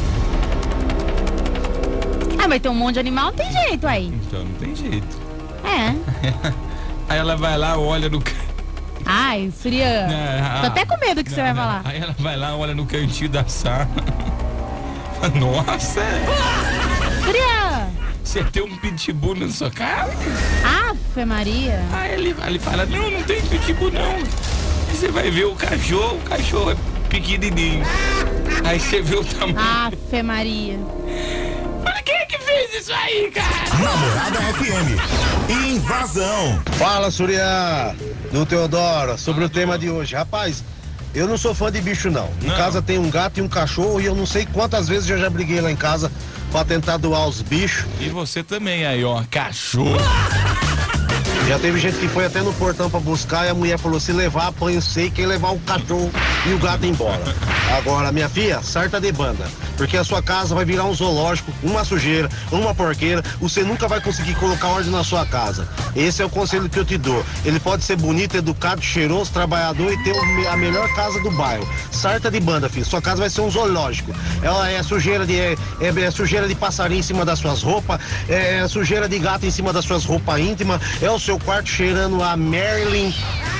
Ah, 2.43 2.49
mas 2.49 2.61
tem 2.61 2.71
um 2.71 2.75
monte 2.75 2.95
de 2.95 3.01
animal, 3.01 3.27
não 3.27 3.33
tem 3.35 3.53
jeito 3.53 3.87
aí. 3.87 4.07
Então 4.09 4.43
não 4.45 4.55
tem 4.55 4.75
jeito. 4.75 5.07
É. 5.65 5.95
Aí 7.09 7.19
ela 7.19 7.37
vai 7.37 7.59
lá, 7.59 7.77
olha 7.77 8.09
no. 8.09 8.23
Ai, 9.05 9.53
Surya. 9.61 10.07
Ah, 10.43 10.61
Tô 10.63 10.67
até 10.69 10.85
com 10.87 10.97
medo 10.99 11.17
do 11.17 11.25
que 11.25 11.31
você 11.31 11.41
vai 11.43 11.53
não. 11.53 11.57
falar. 11.63 11.83
Aí 11.85 12.01
ela 12.01 12.15
vai 12.19 12.37
lá, 12.37 12.57
olha 12.57 12.73
no 12.75 12.87
cantinho 12.87 13.29
da 13.29 13.45
sala. 13.47 13.89
Nossa! 15.39 16.01
Surya! 17.25 17.60
Você 18.31 18.45
tem 18.45 18.63
um 18.63 18.77
pitbull 18.77 19.35
na 19.35 19.49
sua 19.49 19.73
casa? 19.73 20.13
Ave 20.65 21.25
Maria. 21.25 21.83
Aí 21.93 22.13
ele, 22.13 22.37
ele 22.47 22.59
fala, 22.61 22.87
não, 22.87 23.11
não 23.11 23.21
tem 23.25 23.43
pitbull 23.43 23.91
não. 23.91 24.13
Aí 24.15 24.25
você 24.95 25.09
vai 25.09 25.29
ver 25.33 25.47
o 25.47 25.57
cachorro, 25.57 26.17
o 26.19 26.21
cachorro 26.21 26.71
é 26.71 26.77
pequenininho. 27.09 27.83
Aí 28.65 28.79
você 28.79 29.03
vê 29.03 29.17
o 29.17 29.25
tamanho. 29.25 29.59
Ave 29.59 30.23
Maria. 30.23 30.79
Olha 31.85 32.03
quem 32.05 32.15
é 32.15 32.25
que 32.27 32.39
fez 32.39 32.73
isso 32.83 32.93
aí, 32.93 33.33
cara? 33.33 33.83
Namorada 33.83 34.39
FM. 34.53 35.51
Invasão. 35.51 36.63
Fala, 36.79 37.11
Surya, 37.11 37.97
do 38.31 38.47
Teodoro, 38.47 39.19
sobre 39.19 39.43
o 39.43 39.49
tema 39.49 39.77
de 39.77 39.91
hoje. 39.91 40.15
Rapaz, 40.15 40.63
eu 41.13 41.27
não 41.27 41.37
sou 41.37 41.53
fã 41.53 41.73
de 41.73 41.81
bicho, 41.81 42.09
não. 42.13 42.31
Em 42.41 42.47
Não. 42.47 42.57
casa 42.57 42.81
tem 42.81 42.97
um 42.97 43.11
gato 43.11 43.39
e 43.39 43.43
um 43.43 43.49
cachorro 43.49 44.01
e 44.01 44.05
eu 44.07 44.15
não 44.15 44.25
sei 44.25 44.47
quantas 44.47 44.87
vezes 44.87 45.11
eu 45.11 45.19
já 45.19 45.29
briguei 45.29 45.61
lá 45.61 45.69
em 45.69 45.75
casa 45.75 46.13
pra 46.51 46.65
tentar 46.65 46.97
doar 46.97 47.27
os 47.29 47.41
bichos. 47.43 47.87
E 48.01 48.09
você 48.09 48.43
também 48.43 48.85
aí, 48.85 49.05
ó, 49.05 49.23
cachorro. 49.31 49.97
Já 51.51 51.59
teve 51.59 51.81
gente 51.81 51.99
que 51.99 52.07
foi 52.07 52.27
até 52.27 52.43
no 52.43 52.53
portão 52.53 52.89
pra 52.89 53.01
buscar 53.01 53.45
e 53.45 53.49
a 53.49 53.55
mulher 53.55 53.77
falou: 53.77 53.99
se 53.99 54.13
levar, 54.13 54.47
apanho 54.47 54.81
sei, 54.81 55.11
quem 55.11 55.27
levar 55.27 55.51
o 55.51 55.59
cachorro 55.59 56.09
e 56.49 56.55
o 56.55 56.59
gato 56.61 56.87
embora. 56.87 57.25
Agora, 57.77 58.13
minha 58.13 58.29
filha, 58.29 58.63
sarta 58.63 59.01
de 59.01 59.11
banda. 59.11 59.49
Porque 59.77 59.97
a 59.97 60.05
sua 60.05 60.23
casa 60.23 60.55
vai 60.55 60.65
virar 60.65 60.85
um 60.85 60.95
zoológico, 60.95 61.53
uma 61.63 61.85
sujeira, 61.85 62.29
uma 62.53 62.73
porqueira. 62.73 63.23
Você 63.41 63.65
nunca 63.65 63.89
vai 63.89 64.01
conseguir 64.01 64.35
colocar 64.35 64.69
ordem 64.69 64.93
na 64.93 65.03
sua 65.03 65.27
casa. 65.27 65.67
Esse 65.97 66.23
é 66.23 66.25
o 66.25 66.31
conselho 66.31 66.69
que 66.69 66.79
eu 66.79 66.85
te 66.85 66.99
dou. 66.99 67.25
Ele 67.45 67.59
pode 67.59 67.83
ser 67.83 67.97
bonito, 67.97 68.37
educado, 68.37 68.83
cheiroso, 68.83 69.33
trabalhador 69.33 69.93
e 69.93 70.05
ter 70.05 70.15
a 70.47 70.57
melhor 70.57 70.87
casa 70.95 71.21
do 71.21 71.31
bairro. 71.33 71.67
Sarta 71.91 72.31
de 72.31 72.39
banda, 72.39 72.69
filho. 72.69 72.85
Sua 72.85 73.01
casa 73.03 73.23
vai 73.23 73.31
ser 73.31 73.41
um 73.41 73.51
zoológico. 73.51 74.15
Ela 74.43 74.71
é 74.71 74.83
sujeira 74.83 75.27
de, 75.27 75.37
é, 75.37 75.57
é 75.81 76.11
sujeira 76.11 76.47
de 76.47 76.55
passarinho 76.55 77.01
em 77.01 77.03
cima 77.03 77.25
das 77.25 77.39
suas 77.39 77.63
roupas, 77.63 78.01
é 78.29 78.69
sujeira 78.69 79.09
de 79.09 79.19
gato 79.19 79.47
em 79.47 79.51
cima 79.51 79.73
das 79.73 79.85
suas 79.85 80.05
roupas 80.05 80.39
íntimas, 80.41 80.81
é 81.01 81.11
o 81.11 81.19
seu 81.19 81.40
quarto 81.45 81.69
cheirando 81.69 82.23
a 82.23 82.37
Marilyn. 82.37 83.13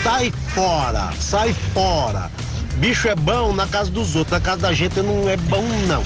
Sai 0.03 0.33
fora, 0.55 1.11
sai 1.19 1.55
fora. 1.75 2.31
Bicho 2.77 3.09
é 3.09 3.15
bom 3.15 3.53
na 3.53 3.67
casa 3.67 3.91
dos 3.91 4.17
outros, 4.17 4.33
na 4.33 4.41
casa 4.41 4.63
da 4.63 4.73
gente 4.73 5.01
não 5.03 5.29
é 5.29 5.37
bom, 5.37 5.63
não. 5.87 6.03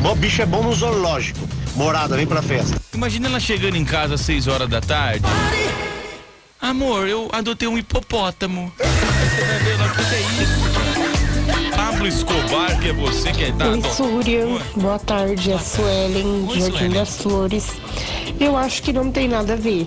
Bom, 0.00 0.14
bicho 0.14 0.40
é 0.42 0.46
bom 0.46 0.62
no 0.62 0.72
zoológico. 0.72 1.46
Morada, 1.74 2.16
vem 2.16 2.26
pra 2.26 2.40
festa. 2.42 2.80
Imagina 2.94 3.28
ela 3.28 3.38
chegando 3.40 3.76
em 3.76 3.84
casa 3.84 4.14
às 4.14 4.20
6 4.22 4.46
horas 4.48 4.68
da 4.68 4.80
tarde. 4.80 5.24
Amor, 6.60 7.06
eu 7.06 7.28
adotei 7.32 7.68
um 7.68 7.78
hipopótamo. 7.78 8.72
O 8.76 9.90
que 9.96 10.04
que 10.04 10.14
é 10.14 10.20
isso? 10.42 11.76
Pablo 11.76 12.06
Escobar, 12.06 12.78
que 12.80 12.88
é 12.88 12.92
você 12.92 13.32
que 13.32 13.52
tá. 13.52 13.68
Oi, 13.68 13.82
Súria. 13.94 14.46
Boa 14.76 14.98
tarde, 14.98 15.52
é 15.52 15.58
Suelen, 15.58 16.46
Oi, 16.48 16.58
Jardim 16.60 16.70
Suelen. 16.76 16.90
das 16.90 17.16
Flores. 17.18 17.66
Eu 18.40 18.56
acho 18.56 18.82
que 18.82 18.92
não 18.92 19.10
tem 19.10 19.26
nada 19.28 19.54
a 19.54 19.56
ver, 19.56 19.86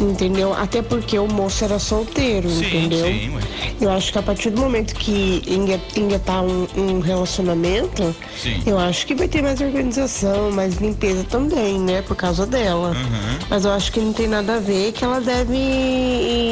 entendeu? 0.00 0.52
Até 0.52 0.82
porque 0.82 1.18
o 1.18 1.26
moço 1.26 1.64
era 1.64 1.78
solteiro, 1.78 2.48
Hum. 2.48 2.54
Sim, 2.58 2.66
entendeu? 2.66 3.06
sim, 3.06 3.34
ué. 3.34 3.40
Eu 3.80 3.90
acho 3.90 4.12
que 4.12 4.18
a 4.18 4.22
partir 4.22 4.50
do 4.50 4.60
momento 4.60 4.94
que 4.94 5.42
enga- 5.46 5.80
engatar 5.96 6.42
um, 6.44 6.66
um 6.76 7.00
relacionamento, 7.00 8.14
Sim. 8.40 8.62
eu 8.66 8.78
acho 8.78 9.06
que 9.06 9.14
vai 9.14 9.28
ter 9.28 9.42
mais 9.42 9.60
organização, 9.60 10.50
mais 10.50 10.76
limpeza 10.76 11.24
também, 11.24 11.78
né? 11.78 12.02
Por 12.02 12.16
causa 12.16 12.46
dela. 12.46 12.88
Uhum. 12.90 13.38
Mas 13.50 13.64
eu 13.64 13.72
acho 13.72 13.92
que 13.92 14.00
não 14.00 14.12
tem 14.12 14.28
nada 14.28 14.56
a 14.56 14.60
ver 14.60 14.92
que 14.92 15.04
ela 15.04 15.20
deve 15.20 15.56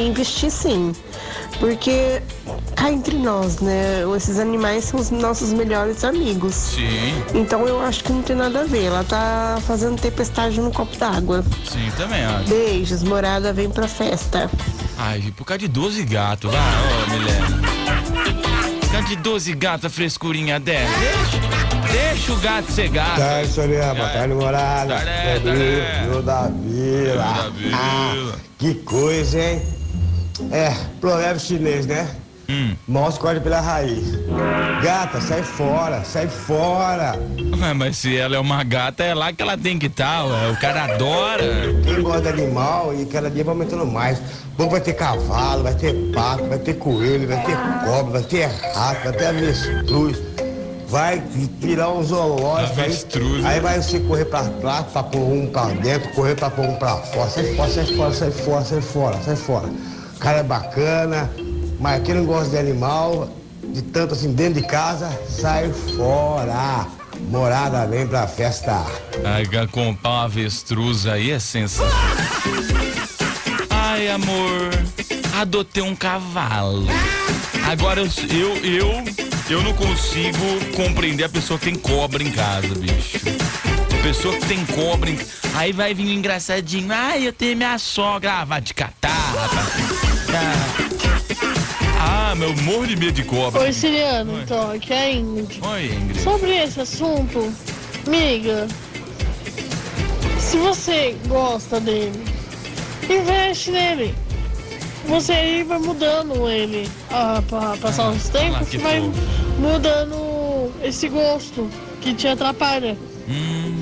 investir 0.07 0.51
sim. 0.51 0.91
Porque 1.59 2.21
cá 2.75 2.91
entre 2.91 3.15
nós, 3.17 3.59
né? 3.59 4.03
Esses 4.15 4.39
animais 4.39 4.85
são 4.85 4.99
os 4.99 5.09
nossos 5.09 5.51
melhores 5.53 6.03
amigos. 6.03 6.53
Sim, 6.53 7.13
Então 7.33 7.65
eu 7.67 7.79
acho 7.81 8.03
que 8.03 8.11
não 8.11 8.21
tem 8.21 8.35
nada 8.35 8.61
a 8.61 8.63
ver. 8.65 8.85
Ela 8.85 9.03
tá 9.03 9.57
fazendo 9.65 9.99
tempestade 9.99 10.59
no 10.59 10.71
copo 10.71 10.95
d'água. 10.97 11.43
sim, 11.69 11.89
também 11.97 12.23
acho. 12.25 12.49
Beijos, 12.49 13.03
morada, 13.03 13.53
vem 13.53 13.69
pra 13.69 13.87
festa. 13.87 14.49
Ai, 14.97 15.33
por 15.35 15.45
causa 15.45 15.59
de 15.59 15.67
12 15.67 16.03
gatos, 16.05 16.51
vai, 16.51 16.61
ô, 16.61 17.09
Milena. 17.09 17.61
Por 18.81 18.91
causa 18.91 19.07
de 19.07 19.15
12 19.17 19.53
gatos, 19.55 19.85
a 19.85 19.89
frescurinha 19.89 20.59
dessa. 20.59 20.91
Deixa, 20.99 21.91
deixa 21.91 22.33
o 22.33 22.37
gato 22.37 22.71
ser 22.71 22.89
gato. 22.89 23.17
Tarde, 23.17 23.51
Sonia. 23.51 23.93
Boa 23.93 24.09
tarde, 24.09 24.33
morada. 24.33 24.95
Taré, 24.95 25.33
Rodrigo, 25.33 25.57
taré. 25.57 26.01
Rio 26.03 26.21
da 26.21 26.47
Vila. 26.47 27.23
Da 27.23 27.49
Vila. 27.49 27.77
Ah, 27.77 28.35
que 28.57 28.73
coisa, 28.75 29.37
hein? 29.39 29.61
É, 30.51 30.73
provérbio 30.99 31.39
chinês, 31.39 31.85
né? 31.85 32.07
Hum. 32.47 32.75
Mal 32.87 33.11
se 33.11 33.19
corta 33.19 33.41
pela 33.41 33.59
raiz. 33.59 34.03
Gata, 34.83 35.19
sai 35.19 35.41
fora, 35.41 36.03
sai 36.03 36.27
fora. 36.27 37.19
Ué, 37.59 37.73
mas 37.73 37.97
se 37.97 38.15
ela 38.15 38.35
é 38.35 38.39
uma 38.39 38.63
gata, 38.63 39.03
é 39.03 39.15
lá 39.15 39.33
que 39.33 39.41
ela 39.41 39.57
tem 39.57 39.79
que 39.79 39.87
estar, 39.87 40.25
ué. 40.25 40.51
O 40.51 40.57
cara 40.59 40.83
adora. 40.93 41.43
Quem 41.83 42.01
gosta 42.03 42.31
de 42.31 42.41
animal 42.43 42.93
e 42.93 43.05
cada 43.07 43.31
dia 43.31 43.43
vai 43.43 43.53
aumentando 43.55 43.85
mais. 43.87 44.21
Bom, 44.57 44.69
vai 44.69 44.79
ter 44.79 44.93
cavalo, 44.93 45.63
vai 45.63 45.73
ter 45.73 45.93
pato, 46.13 46.43
vai 46.45 46.59
ter 46.59 46.75
coelho, 46.75 47.27
vai 47.27 47.43
ter 47.43 47.57
cobra, 47.83 48.19
vai 48.19 48.23
ter 48.23 48.45
rato, 48.75 49.03
vai 49.05 49.13
ter 49.13 49.25
avestruz. 49.25 50.21
Vai 50.87 51.23
virar 51.59 51.91
um 51.91 52.03
zoológico 52.03 52.79
aí. 52.79 52.85
Avestruz, 52.85 53.43
Aí 53.43 53.55
né? 53.55 53.59
vai 53.59 53.81
você 53.81 53.99
correr 54.01 54.25
pra 54.25 54.41
lá, 54.61 54.83
pra 54.83 55.01
pôr 55.01 55.19
um 55.19 55.47
pra 55.47 55.65
dentro, 55.69 56.09
correr 56.13 56.35
pra 56.35 56.49
pôr 56.51 56.65
um 56.65 56.75
pra 56.75 56.95
fora. 56.97 57.27
Sai 57.29 57.55
fora, 57.55 57.69
sai 57.71 57.85
fora, 57.85 58.13
sai 58.13 58.31
fora, 58.31 58.63
sai 58.65 58.81
fora, 58.81 59.17
sai 59.23 59.35
fora. 59.35 59.67
O 59.67 60.04
cara 60.25 60.39
é 60.39 60.43
bacana, 60.43 61.31
mas 61.79 62.01
quem 62.01 62.15
não 62.15 62.25
gosta 62.25 62.49
de 62.49 62.57
animal, 62.57 63.29
de 63.63 63.83
tanto 63.83 64.15
assim 64.15 64.33
dentro 64.33 64.59
de 64.59 64.67
casa, 64.67 65.07
sai 65.29 65.71
fora. 65.95 66.87
Morada 67.29 67.85
vem 67.85 68.07
pra 68.07 68.25
festa. 68.25 68.83
Ai, 69.23 69.45
comprar 69.67 70.23
avestruz 70.23 71.05
aí 71.05 71.29
é 71.29 71.37
sensacional. 71.37 71.93
Ai, 73.69 74.09
amor, 74.09 74.71
adotei 75.39 75.83
um 75.83 75.95
cavalo. 75.95 76.87
Agora 77.69 78.01
eu, 78.01 78.07
eu, 78.31 78.65
eu, 78.65 79.03
eu 79.47 79.61
não 79.61 79.73
consigo 79.73 80.73
compreender 80.75 81.25
a 81.25 81.29
pessoa 81.29 81.59
que 81.59 81.65
tem 81.65 81.75
cobra 81.75 82.23
em 82.23 82.31
casa, 82.31 82.69
bicho. 82.69 83.19
A 83.93 84.01
pessoa 84.01 84.35
que 84.39 84.47
tem 84.47 84.65
cobra 84.65 85.07
em... 85.07 85.19
Aí 85.53 85.71
vai 85.71 85.93
vir 85.93 86.07
um 86.07 86.13
engraçadinho. 86.13 86.91
Ai, 86.91 87.27
eu 87.27 87.31
tenho 87.31 87.55
minha 87.55 87.77
sogra. 87.77 88.39
Ah, 88.39 88.45
vai 88.45 88.61
te 88.61 88.73
catar, 88.73 89.09
rapaz. 89.09 90.14
Ah, 91.99 92.33
meu, 92.35 92.49
eu 92.49 92.55
morro 92.63 92.87
de 92.87 92.95
medo 92.95 93.13
de 93.13 93.23
cobra. 93.23 93.61
Oi, 93.61 93.73
Siriano, 93.73 94.41
então, 94.41 94.71
aqui 94.71 94.93
é 94.93 94.97
a 94.97 95.11
Ingrid. 95.11 95.59
Oi, 95.61 95.85
Ingrid. 95.85 96.21
Sobre 96.21 96.51
esse 96.55 96.81
assunto, 96.81 97.53
amiga, 98.05 98.67
se 100.39 100.57
você 100.57 101.17
gosta 101.27 101.79
dele, 101.79 102.23
investe 103.09 103.71
nele. 103.71 104.15
Você 105.07 105.33
aí 105.33 105.63
vai 105.63 105.77
mudando 105.79 106.49
ele 106.49 106.89
ah, 107.11 107.41
pra 107.47 107.77
passar 107.77 108.09
os 108.09 108.25
lá, 108.25 108.39
tempos, 108.39 108.67
você 108.67 108.77
vai 108.79 108.99
mudando 109.59 110.71
esse 110.83 111.07
gosto 111.09 111.69
que 112.01 112.13
te 112.13 112.27
atrapalha. 112.27 112.97
Hum. 113.29 113.75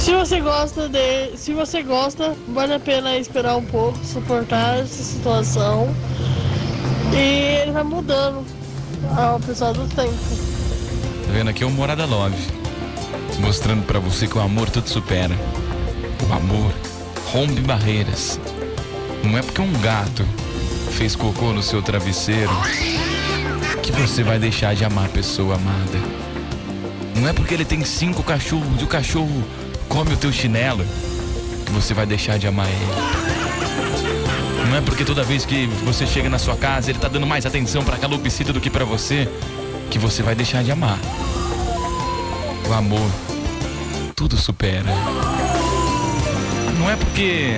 Se 0.00 0.14
você 0.14 0.40
gosta 0.40 0.88
de, 0.88 1.36
se 1.36 1.52
você 1.52 1.82
gosta, 1.82 2.34
vale 2.48 2.72
a 2.72 2.80
pena 2.80 3.18
esperar 3.18 3.56
um 3.56 3.64
pouco, 3.66 3.98
suportar 4.02 4.78
essa 4.78 5.02
situação. 5.02 5.94
E 7.12 7.60
ele 7.60 7.72
vai 7.72 7.84
mudando 7.84 8.42
ao 9.14 9.38
pesar 9.38 9.72
do 9.72 9.86
tempo. 9.94 10.14
Tá 11.26 11.32
vendo 11.34 11.50
aqui 11.50 11.62
é 11.62 11.66
o 11.66 11.70
Morada 11.70 12.06
Love. 12.06 12.34
Mostrando 13.40 13.84
pra 13.84 13.98
você 13.98 14.26
que 14.26 14.38
o 14.38 14.40
amor 14.40 14.70
tudo 14.70 14.88
supera. 14.88 15.36
O 16.26 16.32
amor 16.32 16.72
rompe 17.30 17.60
barreiras. 17.60 18.40
Não 19.22 19.36
é 19.36 19.42
porque 19.42 19.60
um 19.60 19.72
gato 19.82 20.24
fez 20.92 21.14
cocô 21.14 21.52
no 21.52 21.62
seu 21.62 21.82
travesseiro 21.82 22.50
que 23.82 23.92
você 23.92 24.22
vai 24.22 24.38
deixar 24.38 24.74
de 24.74 24.82
amar 24.82 25.04
a 25.04 25.10
pessoa 25.10 25.56
amada. 25.56 25.98
Não 27.16 27.28
é 27.28 27.34
porque 27.34 27.52
ele 27.52 27.66
tem 27.66 27.84
cinco 27.84 28.22
cachorros 28.22 28.80
e 28.80 28.84
o 28.84 28.88
cachorro 28.88 29.44
come 29.90 30.14
o 30.14 30.16
teu 30.16 30.32
chinelo 30.32 30.86
que 31.66 31.72
você 31.72 31.92
vai 31.92 32.06
deixar 32.06 32.38
de 32.38 32.46
amar 32.46 32.66
ele. 32.66 34.70
Não 34.70 34.76
é 34.76 34.80
porque 34.80 35.04
toda 35.04 35.24
vez 35.24 35.44
que 35.44 35.66
você 35.84 36.06
chega 36.06 36.30
na 36.30 36.38
sua 36.38 36.56
casa 36.56 36.90
ele 36.90 36.98
tá 36.98 37.08
dando 37.08 37.26
mais 37.26 37.44
atenção 37.44 37.84
pra 37.84 37.98
calopsita 37.98 38.52
do 38.52 38.60
que 38.60 38.70
pra 38.70 38.84
você 38.84 39.28
que 39.90 39.98
você 39.98 40.22
vai 40.22 40.34
deixar 40.34 40.62
de 40.62 40.70
amar. 40.70 40.98
O 42.68 42.72
amor 42.72 43.10
tudo 44.14 44.36
supera. 44.36 44.86
Não 46.78 46.88
é 46.88 46.94
porque 46.94 47.56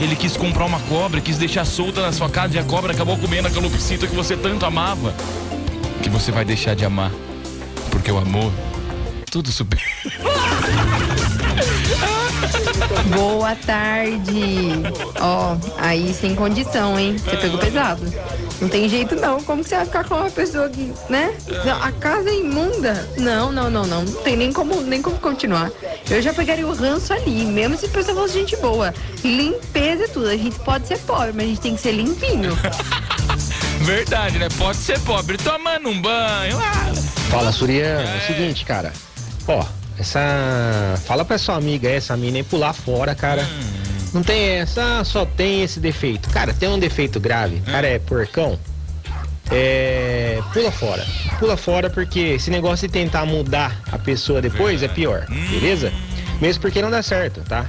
ele 0.00 0.14
quis 0.14 0.36
comprar 0.36 0.66
uma 0.66 0.80
cobra, 0.80 1.20
quis 1.20 1.38
deixar 1.38 1.64
solta 1.64 2.02
na 2.02 2.12
sua 2.12 2.28
casa 2.28 2.56
e 2.56 2.58
a 2.58 2.62
cobra 2.62 2.92
acabou 2.92 3.16
comendo 3.16 3.48
a 3.48 3.50
calopsita 3.50 4.06
que 4.06 4.14
você 4.14 4.36
tanto 4.36 4.66
amava, 4.66 5.14
que 6.02 6.10
você 6.10 6.30
vai 6.30 6.44
deixar 6.44 6.76
de 6.76 6.84
amar. 6.84 7.10
Porque 7.90 8.12
o 8.12 8.18
amor 8.18 8.52
tudo 9.30 9.50
supera. 9.50 9.82
Boa 13.16 13.54
tarde. 13.56 14.70
Ó, 15.20 15.56
aí 15.78 16.12
sem 16.14 16.34
condição, 16.34 16.98
hein? 16.98 17.16
Você 17.18 17.36
pegou 17.36 17.58
pesado. 17.58 18.02
Não 18.60 18.68
tem 18.68 18.88
jeito 18.88 19.16
não. 19.16 19.42
Como 19.42 19.62
que 19.62 19.68
você 19.70 19.76
vai 19.76 19.84
ficar 19.86 20.04
com 20.04 20.16
uma 20.16 20.30
pessoa 20.30 20.68
que, 20.68 20.92
né? 21.08 21.34
Não, 21.64 21.82
A 21.82 21.92
casa 21.92 22.28
é 22.28 22.34
imunda. 22.34 23.08
Não, 23.16 23.50
não, 23.50 23.70
não, 23.70 23.86
não. 23.86 24.04
Não 24.04 24.22
tem 24.22 24.36
nem 24.36 24.52
como, 24.52 24.80
nem 24.82 25.00
como 25.00 25.18
continuar. 25.18 25.70
Eu 26.10 26.20
já 26.20 26.32
pegaria 26.32 26.66
o 26.66 26.74
ranço 26.74 27.12
ali, 27.12 27.44
mesmo 27.46 27.76
se 27.76 27.86
a 27.86 27.88
pessoa 27.88 28.16
fosse 28.16 28.34
gente 28.34 28.56
boa. 28.56 28.92
Limpeza 29.24 30.04
é 30.04 30.08
tudo. 30.08 30.28
A 30.28 30.36
gente 30.36 30.58
pode 30.60 30.86
ser 30.86 30.98
pobre, 30.98 31.32
mas 31.32 31.44
a 31.44 31.48
gente 31.48 31.60
tem 31.60 31.74
que 31.76 31.80
ser 31.82 31.92
limpinho. 31.92 32.56
Verdade, 33.80 34.38
né? 34.38 34.48
Pode 34.58 34.76
ser 34.76 34.98
pobre 35.00 35.38
tomando 35.38 35.88
um 35.88 36.00
banho. 36.00 36.58
Ah, 36.60 36.92
Fala, 37.30 37.50
Suriano. 37.52 38.06
É 38.08 38.16
o 38.18 38.26
seguinte, 38.26 38.64
cara. 38.64 38.92
Ó, 39.48 39.64
essa. 40.00 41.00
Fala 41.06 41.24
pra 41.24 41.38
sua 41.38 41.56
amiga 41.56 41.88
essa 41.88 42.16
mina 42.16 42.38
aí 42.38 42.42
pular 42.42 42.72
fora, 42.72 43.14
cara. 43.14 43.46
Não 44.12 44.22
tem 44.22 44.40
essa, 44.58 45.04
só 45.04 45.24
tem 45.24 45.62
esse 45.62 45.78
defeito. 45.78 46.28
Cara, 46.30 46.52
tem 46.52 46.68
um 46.68 46.78
defeito 46.78 47.20
grave. 47.20 47.60
Cara, 47.60 47.86
é 47.86 47.98
porcão. 47.98 48.58
É. 49.50 50.40
Pula 50.52 50.70
fora. 50.70 51.04
Pula 51.38 51.56
fora 51.56 51.90
porque 51.90 52.18
esse 52.20 52.50
negócio 52.50 52.86
de 52.86 52.92
tentar 52.92 53.24
mudar 53.24 53.80
a 53.90 53.98
pessoa 53.98 54.40
depois 54.40 54.82
é 54.82 54.88
pior, 54.88 55.26
beleza? 55.28 55.92
Mesmo 56.40 56.60
porque 56.62 56.80
não 56.80 56.90
dá 56.90 57.02
certo, 57.02 57.40
tá? 57.42 57.66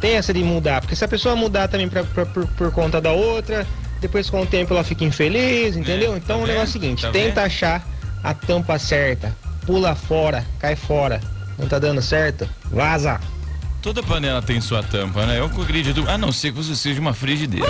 Tem 0.00 0.14
essa 0.14 0.32
de 0.32 0.42
mudar, 0.42 0.80
porque 0.80 0.94
se 0.94 1.04
a 1.04 1.08
pessoa 1.08 1.34
mudar 1.34 1.68
também 1.68 1.88
pra, 1.88 2.04
pra- 2.04 2.26
por, 2.26 2.46
por 2.48 2.70
conta 2.70 3.00
da 3.00 3.12
outra, 3.12 3.66
depois 4.00 4.28
com 4.30 4.42
o 4.42 4.46
tempo 4.46 4.72
ela 4.74 4.84
fica 4.84 5.04
infeliz, 5.04 5.74
entendeu? 5.76 6.16
então 6.16 6.42
o 6.42 6.46
negócio 6.46 6.66
é 6.66 6.68
o 6.68 6.72
seguinte: 6.72 7.02
Tá 7.02 7.10
tenta 7.10 7.42
achar 7.42 7.84
a 8.22 8.32
tampa 8.34 8.78
certa, 8.78 9.34
pula 9.66 9.94
fora, 9.94 10.44
cai 10.60 10.76
fora. 10.76 11.20
Não 11.58 11.68
tá 11.68 11.78
dando 11.78 12.02
certo? 12.02 12.48
Vaza! 12.70 13.20
Toda 13.80 14.02
panela 14.02 14.42
tem 14.42 14.60
sua 14.60 14.82
tampa, 14.82 15.24
né? 15.26 15.38
Eu 15.38 15.46
acredito. 15.46 16.08
A 16.08 16.18
não 16.18 16.32
ser 16.32 16.52
que 16.52 16.58
você 16.58 16.74
seja 16.74 17.00
uma 17.00 17.14
frigideira. 17.14 17.68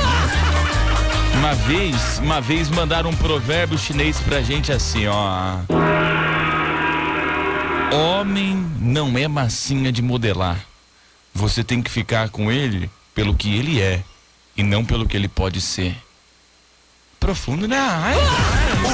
Uma 1.34 1.54
vez, 1.54 2.18
uma 2.18 2.40
vez 2.40 2.68
mandaram 2.70 3.10
um 3.10 3.16
provérbio 3.16 3.76
chinês 3.78 4.18
pra 4.20 4.40
gente 4.40 4.72
assim, 4.72 5.06
ó. 5.06 5.58
Homem 7.92 8.56
não 8.80 9.16
é 9.18 9.28
massinha 9.28 9.92
de 9.92 10.00
modelar. 10.00 10.58
Você 11.34 11.62
tem 11.62 11.82
que 11.82 11.90
ficar 11.90 12.30
com 12.30 12.50
ele 12.50 12.90
pelo 13.14 13.34
que 13.34 13.54
ele 13.54 13.80
é 13.80 14.02
e 14.56 14.62
não 14.62 14.84
pelo 14.84 15.06
que 15.06 15.16
ele 15.16 15.28
pode 15.28 15.60
ser. 15.60 15.96
Profundo, 17.20 17.68
né? 17.68 17.78
Ai, 17.78 18.14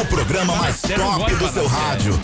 O 0.00 0.06
programa 0.06 0.56
mais 0.56 0.76
Sério, 0.76 1.04
top 1.04 1.34
do 1.36 1.48
seu 1.52 1.66
rádio. 1.66 2.20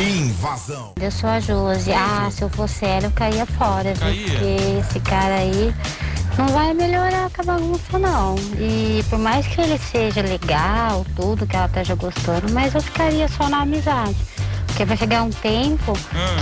Invasão. 0.00 0.92
Eu 1.00 1.10
sou 1.10 1.30
a 1.30 1.38
Josi. 1.38 1.92
Ah, 1.92 2.28
se 2.30 2.42
eu 2.42 2.48
fosse 2.48 2.84
ela, 2.84 3.06
eu 3.06 3.10
caía 3.12 3.46
fora? 3.46 3.94
Caía? 3.94 4.28
Porque 4.28 4.80
esse 4.80 5.00
cara 5.00 5.36
aí 5.36 5.72
não 6.36 6.48
vai 6.48 6.74
melhorar 6.74 7.30
com 7.30 7.42
a 7.42 7.44
bagunça 7.44 7.98
não. 7.98 8.34
E 8.58 9.04
por 9.08 9.18
mais 9.18 9.46
que 9.46 9.60
ele 9.60 9.78
seja 9.78 10.20
legal, 10.20 11.06
tudo, 11.14 11.46
que 11.46 11.54
ela 11.54 11.66
esteja 11.66 11.94
gostando, 11.94 12.52
mas 12.52 12.74
eu 12.74 12.82
ficaria 12.82 13.28
só 13.28 13.48
na 13.48 13.60
amizade. 13.60 14.16
Porque 14.66 14.84
vai 14.84 14.96
chegar 14.96 15.22
um 15.22 15.30
tempo 15.30 15.92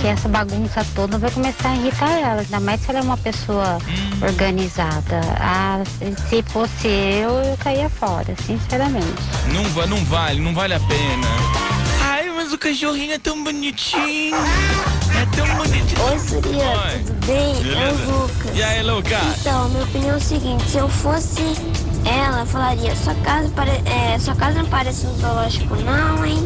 que 0.01 0.07
essa 0.07 0.27
bagunça 0.27 0.83
toda 0.95 1.19
vai 1.19 1.29
começar 1.29 1.69
a 1.69 1.75
irritar 1.75 2.09
ela, 2.09 2.41
ainda 2.41 2.59
mais 2.59 2.81
se 2.81 2.89
ela 2.89 2.99
é 2.99 3.01
uma 3.03 3.17
pessoa 3.17 3.77
organizada. 4.19 5.21
Ah, 5.39 5.83
se 6.27 6.41
fosse 6.41 6.87
eu, 6.87 7.29
eu 7.29 7.55
caía 7.57 7.87
fora, 7.87 8.33
sinceramente. 8.43 9.21
Não, 9.53 9.85
não 9.85 10.03
vale, 10.05 10.41
não 10.41 10.55
vale 10.55 10.73
a 10.73 10.79
pena. 10.79 11.62
Mas 12.43 12.51
o 12.51 12.57
cachorrinho 12.57 13.13
é 13.13 13.17
tão 13.17 13.41
bonitinho. 13.41 14.35
É 14.35 15.25
tão 15.33 15.47
bonitinho. 15.55 16.03
Oi, 16.11 16.19
Surya, 16.19 16.67
Oi. 16.67 17.03
tudo 17.05 17.25
bem? 17.25 17.55
É 17.55 17.59
o 17.59 17.63
Beleza? 17.63 18.11
Lucas. 18.11 18.51
E 18.57 18.63
aí, 18.63 18.83
Lucas? 18.83 19.39
Então, 19.39 19.69
minha 19.69 19.83
opinião 19.85 20.13
é 20.15 20.17
o 20.17 20.21
seguinte, 20.21 20.63
se 20.69 20.77
eu 20.77 20.89
fosse 20.89 21.41
ela, 22.03 22.41
eu 22.41 22.45
falaria, 22.45 22.93
sua 22.97 23.15
casa, 23.15 23.47
pare... 23.55 23.71
é, 23.85 24.19
sua 24.19 24.35
casa 24.35 24.61
não 24.61 24.65
parece 24.69 25.07
um 25.07 25.17
zoológico 25.21 25.73
não, 25.77 26.25
hein? 26.25 26.45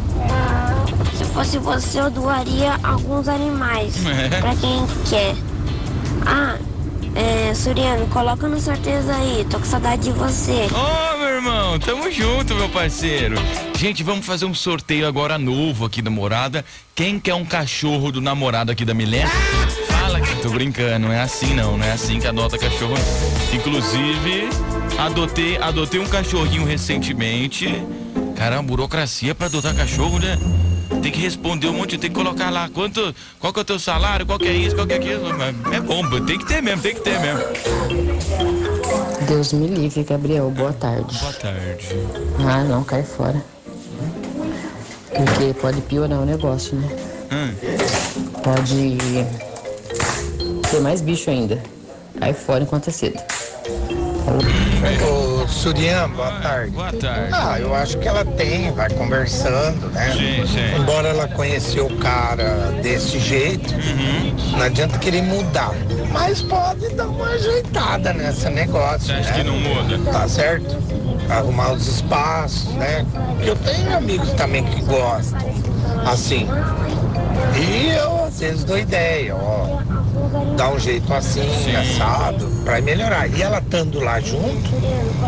Se 1.17 1.25
fosse 1.25 1.57
você, 1.57 1.99
eu 1.99 2.11
doaria 2.11 2.79
alguns 2.83 3.27
animais 3.27 3.95
É. 4.05 4.39
pra 4.39 4.55
quem 4.55 4.85
quer. 5.09 5.33
Ah, 6.27 6.57
é, 7.17 7.53
Suriano, 7.53 8.05
coloca 8.07 8.47
no 8.47 8.59
sorteio 8.61 8.99
aí, 9.09 9.45
tô 9.49 9.57
com 9.59 9.65
saudade 9.65 10.03
de 10.03 10.11
você. 10.11 10.67
Ô, 10.71 11.17
meu 11.17 11.29
irmão, 11.29 11.79
tamo 11.79 12.11
junto, 12.11 12.53
meu 12.53 12.69
parceiro. 12.69 13.35
Gente, 13.75 14.03
vamos 14.03 14.25
fazer 14.25 14.45
um 14.45 14.53
sorteio 14.53 15.07
agora 15.07 15.37
novo 15.37 15.85
aqui 15.85 16.01
da 16.01 16.11
morada. 16.11 16.63
Quem 16.93 17.19
quer 17.19 17.33
um 17.33 17.43
cachorro 17.43 18.11
do 18.11 18.21
namorado 18.21 18.71
aqui 18.71 18.85
da 18.85 18.93
Milena? 18.93 19.31
Fala 19.87 20.21
que 20.21 20.35
tô 20.41 20.49
brincando, 20.49 21.07
não 21.07 21.13
é 21.13 21.19
assim 21.19 21.53
não, 21.55 21.77
não 21.77 21.85
é 21.85 21.91
assim 21.91 22.19
que 22.19 22.27
adota 22.27 22.57
cachorro. 22.57 22.93
Inclusive, 23.51 24.49
adotei, 24.99 25.57
adotei 25.57 25.99
um 25.99 26.07
cachorrinho 26.07 26.65
recentemente. 26.65 27.83
Caramba, 28.35 28.63
burocracia 28.63 29.33
pra 29.33 29.47
adotar 29.47 29.75
cachorro, 29.75 30.19
né? 30.19 30.37
Tem 31.07 31.13
que 31.13 31.21
responder 31.21 31.67
um 31.67 31.73
monte, 31.73 31.97
tem 31.97 32.09
que 32.09 32.15
colocar 32.17 32.49
lá 32.49 32.67
quanto, 32.67 33.15
qual 33.39 33.53
que 33.53 33.59
é 33.59 33.61
o 33.61 33.65
teu 33.65 33.79
salário, 33.79 34.25
qual 34.25 34.37
que 34.37 34.45
é 34.45 34.51
isso, 34.51 34.75
qual 34.75 34.85
que 34.85 34.91
é 34.91 34.97
aquilo. 34.97 35.33
Mas 35.37 35.55
É 35.73 35.79
bomba, 35.79 36.19
tem 36.19 36.37
que 36.37 36.45
ter 36.45 36.61
mesmo, 36.61 36.81
tem 36.81 36.93
que 36.93 36.99
ter 36.99 37.17
mesmo. 37.21 37.41
Deus 39.25 39.53
me 39.53 39.67
livre, 39.67 40.03
Gabriel. 40.03 40.51
Boa 40.51 40.73
tarde. 40.73 41.17
Boa 41.17 41.31
tarde. 41.31 41.87
Ah, 42.45 42.61
não, 42.65 42.83
cai 42.83 43.03
fora. 43.03 43.41
Porque 45.15 45.53
pode 45.61 45.79
piorar 45.83 46.19
o 46.19 46.25
negócio, 46.25 46.75
né? 46.75 46.89
Hum. 47.31 47.53
Pode 48.43 48.97
ter 50.69 50.81
mais 50.81 50.99
bicho 50.99 51.29
ainda. 51.29 51.63
Cai 52.19 52.33
fora 52.33 52.65
enquanto 52.65 52.89
é 52.89 52.91
cedo. 52.91 53.17
Ô, 54.27 55.26
Surian, 55.47 56.09
boa 56.09 56.31
tarde. 56.41 56.71
Boa 56.71 56.91
tarde. 56.93 57.29
Ah, 57.33 57.59
eu 57.59 57.73
acho 57.73 57.97
que 57.97 58.07
ela 58.07 58.23
tem, 58.25 58.71
vai 58.73 58.89
conversando, 58.89 59.87
né? 59.91 60.11
Sim, 60.11 60.45
sim. 60.47 60.75
Embora 60.81 61.07
ela 61.07 61.27
conheceu 61.29 61.87
o 61.87 61.97
cara 61.97 62.71
desse 62.81 63.17
jeito, 63.19 63.73
Uhum. 63.73 64.35
não 64.57 64.61
adianta 64.65 64.97
querer 64.99 65.21
mudar. 65.23 65.71
Mas 66.11 66.41
pode 66.41 66.89
dar 66.95 67.07
uma 67.07 67.27
ajeitada 67.29 68.13
nesse 68.13 68.49
negócio. 68.49 69.07
Você 69.07 69.13
acha 69.13 69.31
né? 69.31 69.37
que 69.37 69.43
não 69.43 69.57
muda? 69.59 70.11
Tá 70.11 70.27
certo? 70.27 70.77
Arrumar 71.29 71.73
os 71.73 71.87
espaços, 71.87 72.73
né? 72.75 73.05
Eu 73.43 73.55
tenho 73.55 73.95
amigos 73.97 74.31
também 74.33 74.63
que 74.63 74.81
gostam, 74.83 75.39
assim. 76.05 76.47
E 77.57 77.89
eu 77.95 78.25
às 78.25 78.39
vezes 78.39 78.63
dou 78.63 78.77
ideia, 78.77 79.35
ó. 79.35 79.56
Dá 80.57 80.69
um 80.69 80.79
jeito 80.79 81.13
assim, 81.13 81.75
assado, 81.75 82.47
pra 82.65 82.81
melhorar. 82.81 83.27
E 83.27 83.43
ela 83.43 83.59
estando 83.59 83.99
lá 83.99 84.19
junto, 84.19 84.71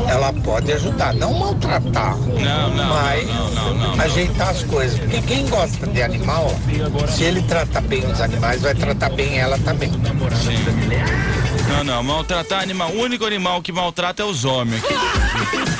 ela 0.09 0.33
pode 0.33 0.73
ajudar, 0.73 1.13
não 1.13 1.33
maltratar. 1.33 2.17
Não, 2.17 2.69
não, 2.73 2.89
mas 2.89 3.27
não, 3.27 3.51
não, 3.51 3.73
não, 3.75 3.95
não. 3.95 4.03
ajeitar 4.03 4.49
as 4.49 4.63
coisas. 4.63 4.97
Porque 4.97 5.21
quem 5.21 5.47
gosta 5.47 5.85
de 5.85 6.01
animal, 6.01 6.51
se 7.07 7.25
ele 7.25 7.43
tratar 7.43 7.81
bem 7.81 8.03
os 8.11 8.19
animais, 8.19 8.61
vai 8.63 8.73
tratar 8.73 9.11
bem 9.11 9.37
ela 9.37 9.59
também. 9.59 9.91
Não, 11.67 11.83
não, 11.83 12.01
maltratar 12.01 12.63
animal. 12.63 12.89
O 12.89 13.01
único 13.01 13.23
animal 13.23 13.61
que 13.61 13.71
maltrata 13.71 14.23
é 14.23 14.25
os 14.25 14.45
homens 14.45 14.83
aqui. 14.83 14.93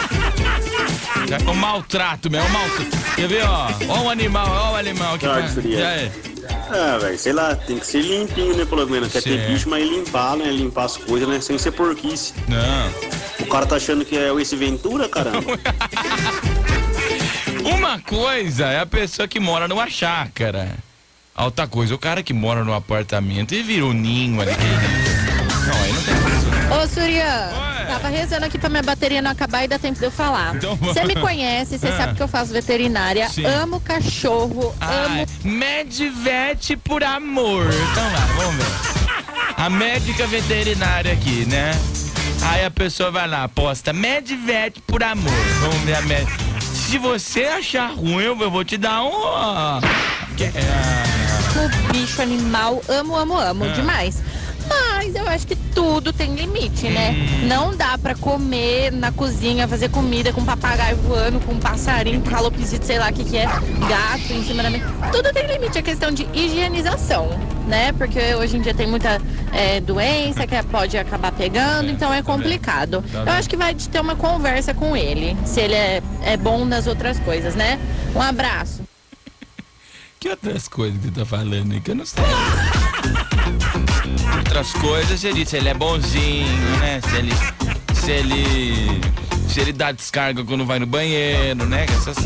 É 1.31 1.51
o 1.51 1.53
maltrato 1.53 2.27
mesmo, 2.27 2.47
é 2.47 2.49
o 2.49 2.53
maltrato. 2.53 2.97
Quer 3.15 3.27
ver, 3.27 3.43
ó? 3.45 3.67
Ó 3.87 4.01
o 4.05 4.09
animal, 4.09 4.47
ó 4.49 4.71
o 4.71 4.75
animal 4.77 5.15
que 5.19 5.27
faz. 5.27 5.51
Suriano. 5.51 6.28
Ah, 6.71 6.97
velho, 6.99 7.17
sei 7.17 7.33
lá, 7.33 7.55
tem 7.55 7.79
que 7.79 7.87
ser 7.87 8.01
limpinho, 8.01 8.55
né, 8.55 8.65
pelo 8.65 8.87
menos. 8.87 9.11
Quer 9.11 9.23
ter 9.23 9.47
bicho, 9.47 9.67
mas 9.69 9.87
limpar, 9.87 10.37
né? 10.37 10.45
Limpar 10.51 10.85
as 10.85 10.97
coisas, 10.97 11.27
né? 11.27 11.41
Sem 11.41 11.57
ser 11.57 11.71
porquice. 11.71 12.33
Não. 12.47 13.45
O 13.45 13.49
cara 13.49 13.65
tá 13.65 13.75
achando 13.77 14.05
que 14.05 14.17
é 14.17 14.31
o 14.31 14.39
Ace 14.39 14.55
Ventura, 14.55 15.09
caramba. 15.09 15.41
Uma 17.63 17.99
coisa 17.99 18.65
é 18.65 18.79
a 18.79 18.85
pessoa 18.85 19.27
que 19.27 19.39
mora 19.39 19.67
numa 19.67 19.89
chácara. 19.89 20.75
A 21.35 21.45
outra 21.45 21.67
coisa, 21.67 21.95
o 21.95 21.97
cara 21.97 22.21
que 22.21 22.33
mora 22.33 22.63
num 22.63 22.73
apartamento 22.73 23.53
e 23.53 23.63
vira 23.63 23.85
um 23.85 23.93
ninho 23.93 24.41
ali. 24.41 24.51
Não, 25.65 25.81
aí 25.81 25.93
não 25.93 26.03
tem 26.03 26.15
Ô, 26.77 26.87
Surya, 26.87 27.49
tava 27.89 28.07
rezando 28.09 28.45
aqui 28.45 28.57
pra 28.57 28.69
minha 28.69 28.83
bateria 28.83 29.21
não 29.21 29.31
acabar 29.31 29.63
e 29.63 29.67
dá 29.67 29.79
tempo 29.79 29.97
de 29.99 30.05
eu 30.05 30.11
falar. 30.11 30.55
Então 30.55 30.75
Você 30.77 31.03
me 31.05 31.15
conhece, 31.15 31.77
você 31.77 31.87
Ah. 31.87 31.97
sabe 31.97 32.15
que 32.15 32.21
eu 32.23 32.27
faço 32.27 32.51
veterinária, 32.53 33.27
Sim. 33.29 33.45
amo 33.45 33.79
cachorro, 33.79 34.73
Ai, 34.79 35.25
Medvet 35.43 36.77
por 36.77 37.03
amor. 37.03 37.65
Então 37.65 38.03
lá, 38.11 38.27
vamos 38.35 38.55
ver. 38.55 38.99
A 39.57 39.69
médica 39.69 40.25
veterinária 40.27 41.11
aqui, 41.13 41.45
né? 41.45 41.71
Aí 42.43 42.63
a 42.65 42.71
pessoa 42.71 43.11
vai 43.11 43.27
lá, 43.27 43.47
posta 43.49 43.91
Medvet 43.91 44.81
por 44.87 45.03
amor. 45.03 45.33
Vamos 45.61 45.77
ver 45.81 45.95
a 45.95 46.01
médica. 46.01 46.37
Se 46.73 46.97
você 46.97 47.43
achar 47.43 47.91
ruim, 47.91 48.23
eu 48.23 48.49
vou 48.49 48.63
te 48.63 48.77
dar 48.77 49.03
um. 49.03 49.11
Que- 50.37 50.45
ah, 50.45 51.59
amo 51.59 51.91
bicho, 51.93 52.21
animal, 52.21 52.81
amo, 52.87 53.15
amo, 53.15 53.37
amo 53.37 53.65
Ah. 53.65 53.73
demais. 53.73 54.21
Mas 54.79 55.15
eu 55.15 55.27
acho 55.27 55.47
que 55.47 55.55
tudo 55.55 56.11
tem 56.13 56.35
limite, 56.35 56.87
né? 56.89 57.11
Hum. 57.11 57.47
Não 57.47 57.75
dá 57.75 57.97
pra 57.97 58.15
comer 58.15 58.91
na 58.91 59.11
cozinha, 59.11 59.67
fazer 59.67 59.89
comida 59.89 60.31
com 60.33 60.43
papagaio 60.43 60.97
voando, 60.97 61.39
com 61.39 61.57
passarinho, 61.57 62.21
com 62.21 62.29
calopsita, 62.29 62.85
sei 62.85 62.99
lá 62.99 63.09
o 63.09 63.13
que 63.13 63.23
que 63.23 63.37
é, 63.37 63.45
gato 63.45 64.31
em 64.33 64.43
cima 64.43 64.63
da 64.63 64.69
mesa. 64.69 64.85
Tudo 65.11 65.31
tem 65.33 65.47
limite, 65.47 65.77
é 65.77 65.81
questão 65.81 66.11
de 66.11 66.27
higienização, 66.33 67.29
né? 67.67 67.91
Porque 67.93 68.19
hoje 68.35 68.57
em 68.57 68.61
dia 68.61 68.73
tem 68.73 68.87
muita 68.87 69.21
é, 69.51 69.79
doença 69.79 70.45
que 70.45 70.61
pode 70.63 70.97
acabar 70.97 71.31
pegando, 71.31 71.89
então 71.89 72.13
é 72.13 72.21
complicado. 72.21 73.03
Tá 73.11 73.19
Eu 73.19 73.25
bem. 73.25 73.33
acho 73.35 73.49
que 73.49 73.57
vai 73.57 73.73
ter 73.73 73.99
uma 73.99 74.15
conversa 74.15 74.73
com 74.73 74.95
ele, 74.95 75.35
se 75.45 75.61
ele 75.61 75.75
é, 75.75 76.01
é 76.23 76.37
bom 76.37 76.65
nas 76.65 76.87
outras 76.87 77.19
coisas, 77.19 77.55
né? 77.55 77.79
Um 78.15 78.21
abraço. 78.21 78.81
Que 80.19 80.27
outras 80.27 80.67
coisas 80.67 80.99
que 80.99 81.05
você 81.05 81.11
tá 81.11 81.25
falando 81.25 81.71
aí 81.71 81.79
que 81.79 81.91
eu 81.91 81.95
não 81.95 82.05
sei? 82.05 82.21
Outras 84.37 84.71
coisas, 84.73 85.19
você 85.19 85.33
disse, 85.33 85.57
ele 85.57 85.69
é 85.69 85.73
bonzinho, 85.73 86.47
né? 86.79 86.99
Se 87.09 87.15
ele. 87.17 87.33
Se 87.93 88.11
ele. 88.11 89.01
Se 89.47 89.59
ele 89.61 89.73
dá 89.73 89.91
descarga 89.91 90.43
quando 90.43 90.65
vai 90.65 90.77
no 90.79 90.85
banheiro, 90.85 91.65
né? 91.65 91.85
Essas. 91.85 92.17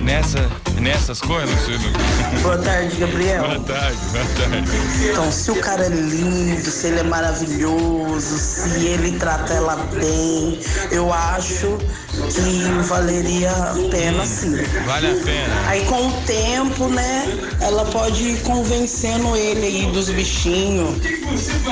Nessa, 0.00 0.38
nessas 0.80 1.20
coisas, 1.20 1.50
não- 1.68 2.42
Boa 2.42 2.58
tarde, 2.58 2.94
Gabriel. 2.96 3.42
Boa 3.42 3.58
tarde, 3.60 3.98
boa 4.12 4.24
tarde. 4.38 4.70
Então, 5.10 5.32
se 5.32 5.50
o 5.50 5.56
cara 5.56 5.86
é 5.86 5.88
lindo, 5.88 6.70
se 6.70 6.86
ele 6.86 7.00
é 7.00 7.02
maravilhoso, 7.02 8.38
se 8.38 8.86
ele 8.86 9.18
trata 9.18 9.52
ela 9.54 9.74
bem, 9.98 10.60
eu 10.92 11.12
acho 11.12 11.78
que 12.26 12.88
valeria 12.88 13.50
a 13.50 13.74
pena 13.90 14.24
sim. 14.26 14.56
Vale 14.86 15.06
a 15.06 15.14
pena. 15.24 15.68
Aí 15.68 15.84
com 15.86 16.08
o 16.08 16.12
tempo, 16.22 16.88
né, 16.88 17.26
ela 17.60 17.84
pode 17.86 18.22
ir 18.22 18.40
convencendo 18.42 19.36
ele 19.36 19.66
aí 19.66 19.86
dos 19.92 20.08
bichinhos, 20.10 20.98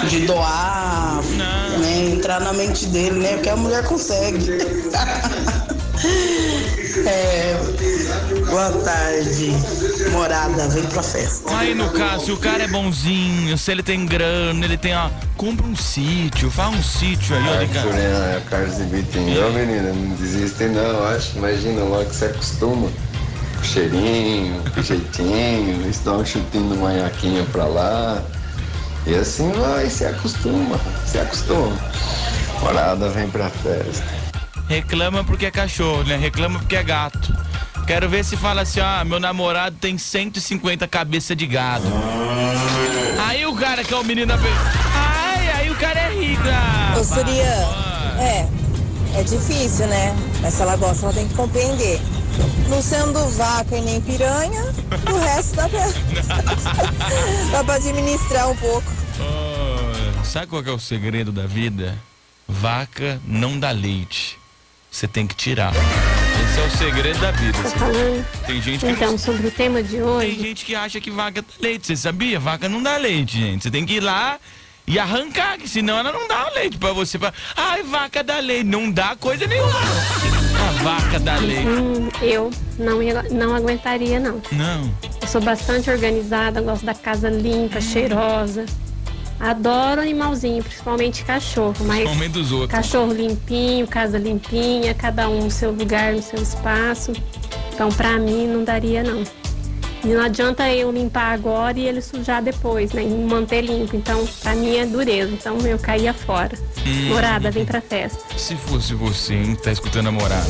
de 0.08 0.20
doar, 0.20 1.20
né, 1.78 2.10
entrar 2.12 2.40
na 2.40 2.52
mente 2.52 2.86
dele, 2.86 3.20
né, 3.20 3.34
porque 3.34 3.50
a 3.50 3.56
mulher 3.56 3.84
consegue. 3.84 4.50
é, 7.06 7.56
boa 8.50 8.70
tarde, 8.84 9.52
morada, 10.10 10.68
vem 10.68 10.84
pra 10.84 11.02
festa. 11.02 11.56
Aí 11.56 11.74
no 11.74 11.90
caso, 11.90 12.26
se 12.26 12.32
o 12.32 12.36
cara 12.36 12.64
é 12.64 12.68
bonzinho, 12.68 13.56
se 13.56 13.70
ele 13.70 13.82
tem 13.82 14.06
grana, 14.06 14.64
ele 14.64 14.76
tem, 14.76 14.94
ó, 14.96 15.08
compra 15.36 15.66
um 15.66 15.76
sítio, 15.76 16.50
faz 16.50 16.74
um 16.74 16.82
sítio 16.82 17.36
aí, 17.36 17.66
de 17.66 17.74
cara. 17.74 17.88
É 17.96 18.38
o 18.38 18.50
Carlos 18.50 18.76
de 18.76 18.84
Bitinho. 18.84 19.46
Ô 19.46 19.52
menina, 19.52 19.92
não 19.92 20.14
desiste 20.16 20.64
não, 20.64 21.04
acho. 21.08 21.36
Imagina 21.36 21.82
logo 21.82 22.04
que 22.06 22.16
você 22.16 22.26
acostuma. 22.26 22.88
Com 23.54 23.60
o 23.60 23.64
cheirinho, 23.64 24.62
com 24.72 24.80
o 24.80 24.82
jeitinho, 24.82 25.88
isso 25.88 26.02
dá 26.04 26.12
um 26.12 26.24
chutinho 26.24 26.68
do 26.68 26.76
manhaquinho 26.76 27.44
pra 27.46 27.64
lá. 27.64 28.22
E 29.06 29.14
assim 29.14 29.52
vai, 29.52 29.88
se 29.90 30.04
acostuma, 30.04 30.80
se 31.06 31.18
acostuma. 31.18 31.76
Morada 32.60 33.08
vem 33.10 33.28
pra 33.28 33.50
festa. 33.50 34.04
Reclama 34.68 35.22
porque 35.22 35.46
é 35.46 35.50
cachorro, 35.50 36.04
né? 36.04 36.16
Reclama 36.16 36.58
porque 36.58 36.76
é 36.76 36.82
gato. 36.82 37.36
Quero 37.86 38.08
ver 38.08 38.24
se 38.24 38.36
fala 38.36 38.62
assim, 38.62 38.80
ah, 38.80 39.04
meu 39.04 39.20
namorado 39.20 39.76
tem 39.80 39.98
150 39.98 40.86
cabeças 40.88 41.36
de 41.36 41.46
gado. 41.46 41.84
Aí 43.26 43.44
o 43.46 43.54
cara 43.54 43.84
que 43.84 43.92
é 43.92 43.96
o 43.96 44.04
menino 44.04 44.26
da 44.26 44.38
Ai, 44.94 45.50
aí 45.52 45.70
o 45.70 45.76
cara 45.76 46.00
é 46.00 46.08
rico. 46.08 46.34
Eita! 46.44 46.98
Ô, 46.98 47.04
Surya, 47.04 47.44
é, 48.18 48.48
é 49.14 49.22
difícil, 49.22 49.86
né? 49.86 50.14
Mas 50.40 50.54
se 50.54 50.62
ela 50.62 50.76
gosta, 50.76 51.06
ela 51.06 51.14
tem 51.14 51.28
que 51.28 51.34
compreender. 51.34 52.00
Não 52.68 52.82
sendo 52.82 53.28
vaca 53.36 53.76
e 53.76 53.80
nem 53.80 54.00
piranha, 54.00 54.62
o 55.10 55.18
resto 55.18 55.56
dá 55.56 55.68
pra, 55.68 55.86
dá 57.52 57.64
pra 57.64 57.74
administrar 57.74 58.50
um 58.50 58.56
pouco. 58.56 58.92
Oh, 59.20 60.24
sabe 60.24 60.48
qual 60.48 60.62
que 60.62 60.68
é 60.68 60.72
o 60.72 60.78
segredo 60.78 61.30
da 61.30 61.46
vida? 61.46 61.96
Vaca 62.48 63.20
não 63.24 63.58
dá 63.58 63.70
leite. 63.70 64.38
Você 64.90 65.06
tem 65.06 65.26
que 65.26 65.34
tirar. 65.34 65.72
Esse 66.54 66.60
é 66.60 66.66
o 66.66 66.70
segredo 66.70 67.20
da 67.20 67.30
vida. 67.32 67.58
Tá 67.58 67.68
falando? 67.70 68.26
Tem 68.46 68.62
gente 68.62 68.84
que 68.86 68.92
Então, 68.92 69.18
sobre 69.18 69.48
o 69.48 69.50
tema 69.50 69.82
de 69.82 69.90
Tem 69.96 70.02
hoje, 70.02 70.38
gente 70.40 70.64
que 70.64 70.74
acha 70.74 71.00
que 71.00 71.10
vaca 71.10 71.42
dá 71.42 71.48
leite. 71.60 71.86
Você 71.86 71.96
sabia? 71.96 72.38
Vaca 72.38 72.68
não 72.68 72.80
dá 72.82 72.96
leite, 72.96 73.38
gente. 73.40 73.64
Você 73.64 73.70
tem 73.72 73.84
que 73.84 73.94
ir 73.94 74.00
lá 74.00 74.38
e 74.86 74.96
arrancar, 74.98 75.58
que 75.58 75.66
senão 75.68 75.98
ela 75.98 76.12
não 76.12 76.28
dá 76.28 76.48
o 76.48 76.54
leite 76.54 76.78
pra 76.78 76.92
você. 76.92 77.18
Pra... 77.18 77.32
Ai, 77.56 77.82
vaca 77.82 78.22
dá 78.22 78.38
leite. 78.38 78.64
Não 78.64 78.88
dá 78.90 79.16
coisa 79.16 79.46
nenhuma. 79.48 79.72
não. 79.72 80.68
A 80.68 80.70
vaca 80.84 81.18
dá 81.18 81.36
leite. 81.38 81.66
hum, 81.66 82.08
eu 82.22 82.50
não, 82.78 83.02
ia- 83.02 83.24
não 83.30 83.54
aguentaria, 83.56 84.20
não. 84.20 84.40
Não. 84.52 84.94
Eu 85.20 85.26
sou 85.28 85.40
bastante 85.40 85.90
organizada, 85.90 86.60
gosto 86.60 86.86
da 86.86 86.94
casa 86.94 87.28
limpa, 87.28 87.80
cheirosa. 87.80 88.64
Adoro 89.40 90.00
animalzinho, 90.00 90.62
principalmente 90.62 91.24
cachorro, 91.24 91.74
mas 91.80 91.96
Principalmente 92.02 92.32
dos 92.32 92.52
outros. 92.52 92.70
cachorro 92.70 93.12
limpinho, 93.12 93.86
casa 93.86 94.16
limpinha, 94.18 94.94
cada 94.94 95.28
um 95.28 95.44
no 95.44 95.50
seu 95.50 95.70
lugar, 95.72 96.12
no 96.12 96.22
seu 96.22 96.40
espaço. 96.40 97.12
Então, 97.72 97.88
pra 97.90 98.18
mim, 98.18 98.46
não 98.46 98.62
daria, 98.64 99.02
não. 99.02 99.22
E 100.04 100.08
não 100.08 100.22
adianta 100.22 100.68
eu 100.70 100.92
limpar 100.92 101.32
agora 101.32 101.78
e 101.78 101.86
ele 101.86 102.00
sujar 102.00 102.42
depois, 102.42 102.92
né? 102.92 103.02
E 103.02 103.06
manter 103.08 103.62
limpo. 103.62 103.96
Então, 103.96 104.24
pra 104.42 104.54
mim 104.54 104.76
é 104.76 104.86
dureza. 104.86 105.32
Então, 105.32 105.58
eu 105.60 105.78
caía 105.78 106.12
fora. 106.14 106.56
Hum. 106.86 107.08
Morada, 107.08 107.50
vem 107.50 107.64
pra 107.64 107.80
festa. 107.80 108.22
Se 108.38 108.54
fosse 108.54 108.94
você, 108.94 109.34
hein, 109.34 109.56
tá 109.56 109.72
escutando 109.72 110.08
a 110.08 110.12
morada. 110.12 110.46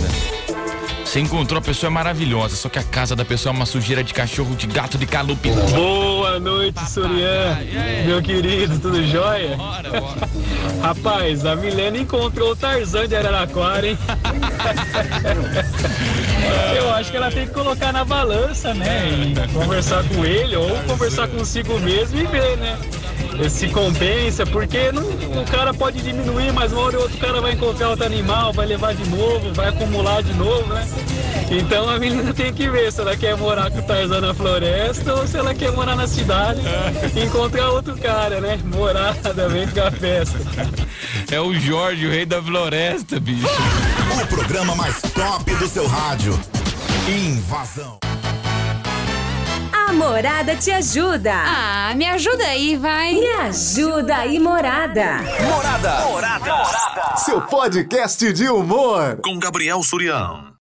Você 1.04 1.20
encontrou 1.20 1.58
a 1.58 1.62
pessoa 1.62 1.90
maravilhosa, 1.90 2.56
só 2.56 2.68
que 2.68 2.78
a 2.78 2.82
casa 2.82 3.14
da 3.14 3.24
pessoa 3.24 3.52
é 3.52 3.56
uma 3.56 3.66
sujeira 3.66 4.02
de 4.02 4.12
cachorro, 4.12 4.56
de 4.56 4.66
gato, 4.66 4.98
de 4.98 5.06
calupe. 5.06 5.48
Boa 5.72 6.23
noite, 6.38 6.80
Surian. 6.90 7.58
Meu 8.06 8.22
querido, 8.22 8.78
tudo 8.78 9.02
jóia? 9.06 9.56
Rapaz, 10.82 11.44
a 11.46 11.56
Milena 11.56 11.98
encontrou 11.98 12.52
o 12.52 12.56
Tarzan 12.56 13.08
de 13.08 13.16
Araraquara, 13.16 13.86
hein? 13.86 13.98
Eu 16.76 16.92
acho 16.92 17.10
que 17.10 17.16
ela 17.16 17.30
tem 17.30 17.46
que 17.46 17.54
colocar 17.54 17.92
na 17.92 18.04
balança, 18.04 18.74
né? 18.74 19.08
E 19.08 19.34
conversar 19.52 20.04
com 20.08 20.24
ele 20.24 20.56
ou 20.56 20.68
conversar 20.86 21.28
consigo 21.28 21.78
mesmo 21.80 22.18
e 22.18 22.26
ver, 22.26 22.56
né? 22.58 22.78
Se 23.48 23.68
compensa, 23.68 24.44
porque 24.46 24.92
não, 24.92 25.02
o 25.02 25.44
cara 25.50 25.74
pode 25.74 26.00
diminuir, 26.00 26.52
mas 26.52 26.72
uma 26.72 26.82
hora 26.82 26.96
ou 26.98 27.02
outra 27.04 27.16
o 27.16 27.20
cara 27.20 27.40
vai 27.40 27.52
encontrar 27.52 27.88
outro 27.88 28.04
animal, 28.04 28.52
vai 28.52 28.66
levar 28.66 28.94
de 28.94 29.08
novo, 29.08 29.52
vai 29.54 29.68
acumular 29.68 30.22
de 30.22 30.32
novo, 30.34 30.72
né? 30.72 30.86
Então 31.50 31.88
a 31.88 31.98
menina 31.98 32.32
tem 32.32 32.52
que 32.52 32.68
ver 32.68 32.92
se 32.92 33.00
ela 33.00 33.16
quer 33.16 33.36
morar 33.36 33.70
com 33.70 33.78
o 33.78 33.82
Tarzan 33.82 34.20
na 34.20 34.34
floresta 34.34 35.14
ou 35.14 35.26
se 35.26 35.36
ela 35.36 35.54
quer 35.54 35.70
morar 35.72 35.94
na 35.94 36.06
cidade 36.06 36.60
e 37.14 37.24
encontrar 37.24 37.70
outro 37.70 37.96
cara, 37.96 38.40
né? 38.40 38.58
Morada, 38.64 39.48
vem 39.48 39.68
pra 39.68 39.90
festa. 39.90 40.38
É 41.30 41.40
o 41.40 41.54
Jorge, 41.54 42.06
o 42.06 42.10
rei 42.10 42.26
da 42.26 42.42
floresta, 42.42 43.20
bicho. 43.20 43.46
O 44.22 44.26
programa 44.26 44.74
mais 44.74 45.00
top 45.02 45.54
do 45.56 45.68
seu 45.68 45.86
rádio. 45.86 46.38
Invasão. 47.08 47.98
A 49.72 49.92
Morada 49.92 50.56
te 50.56 50.70
ajuda. 50.70 51.32
Ah, 51.34 51.92
me 51.94 52.06
ajuda 52.06 52.44
aí, 52.44 52.76
vai. 52.76 53.12
Me 53.14 53.30
ajuda 53.32 54.16
aí, 54.16 54.38
Morada. 54.38 55.18
Morada. 55.42 56.00
Morada. 56.06 56.64
Seu 57.18 57.40
podcast 57.42 58.32
de 58.32 58.48
humor. 58.48 59.18
Com 59.22 59.38
Gabriel 59.38 59.82
Surião. 59.82 60.46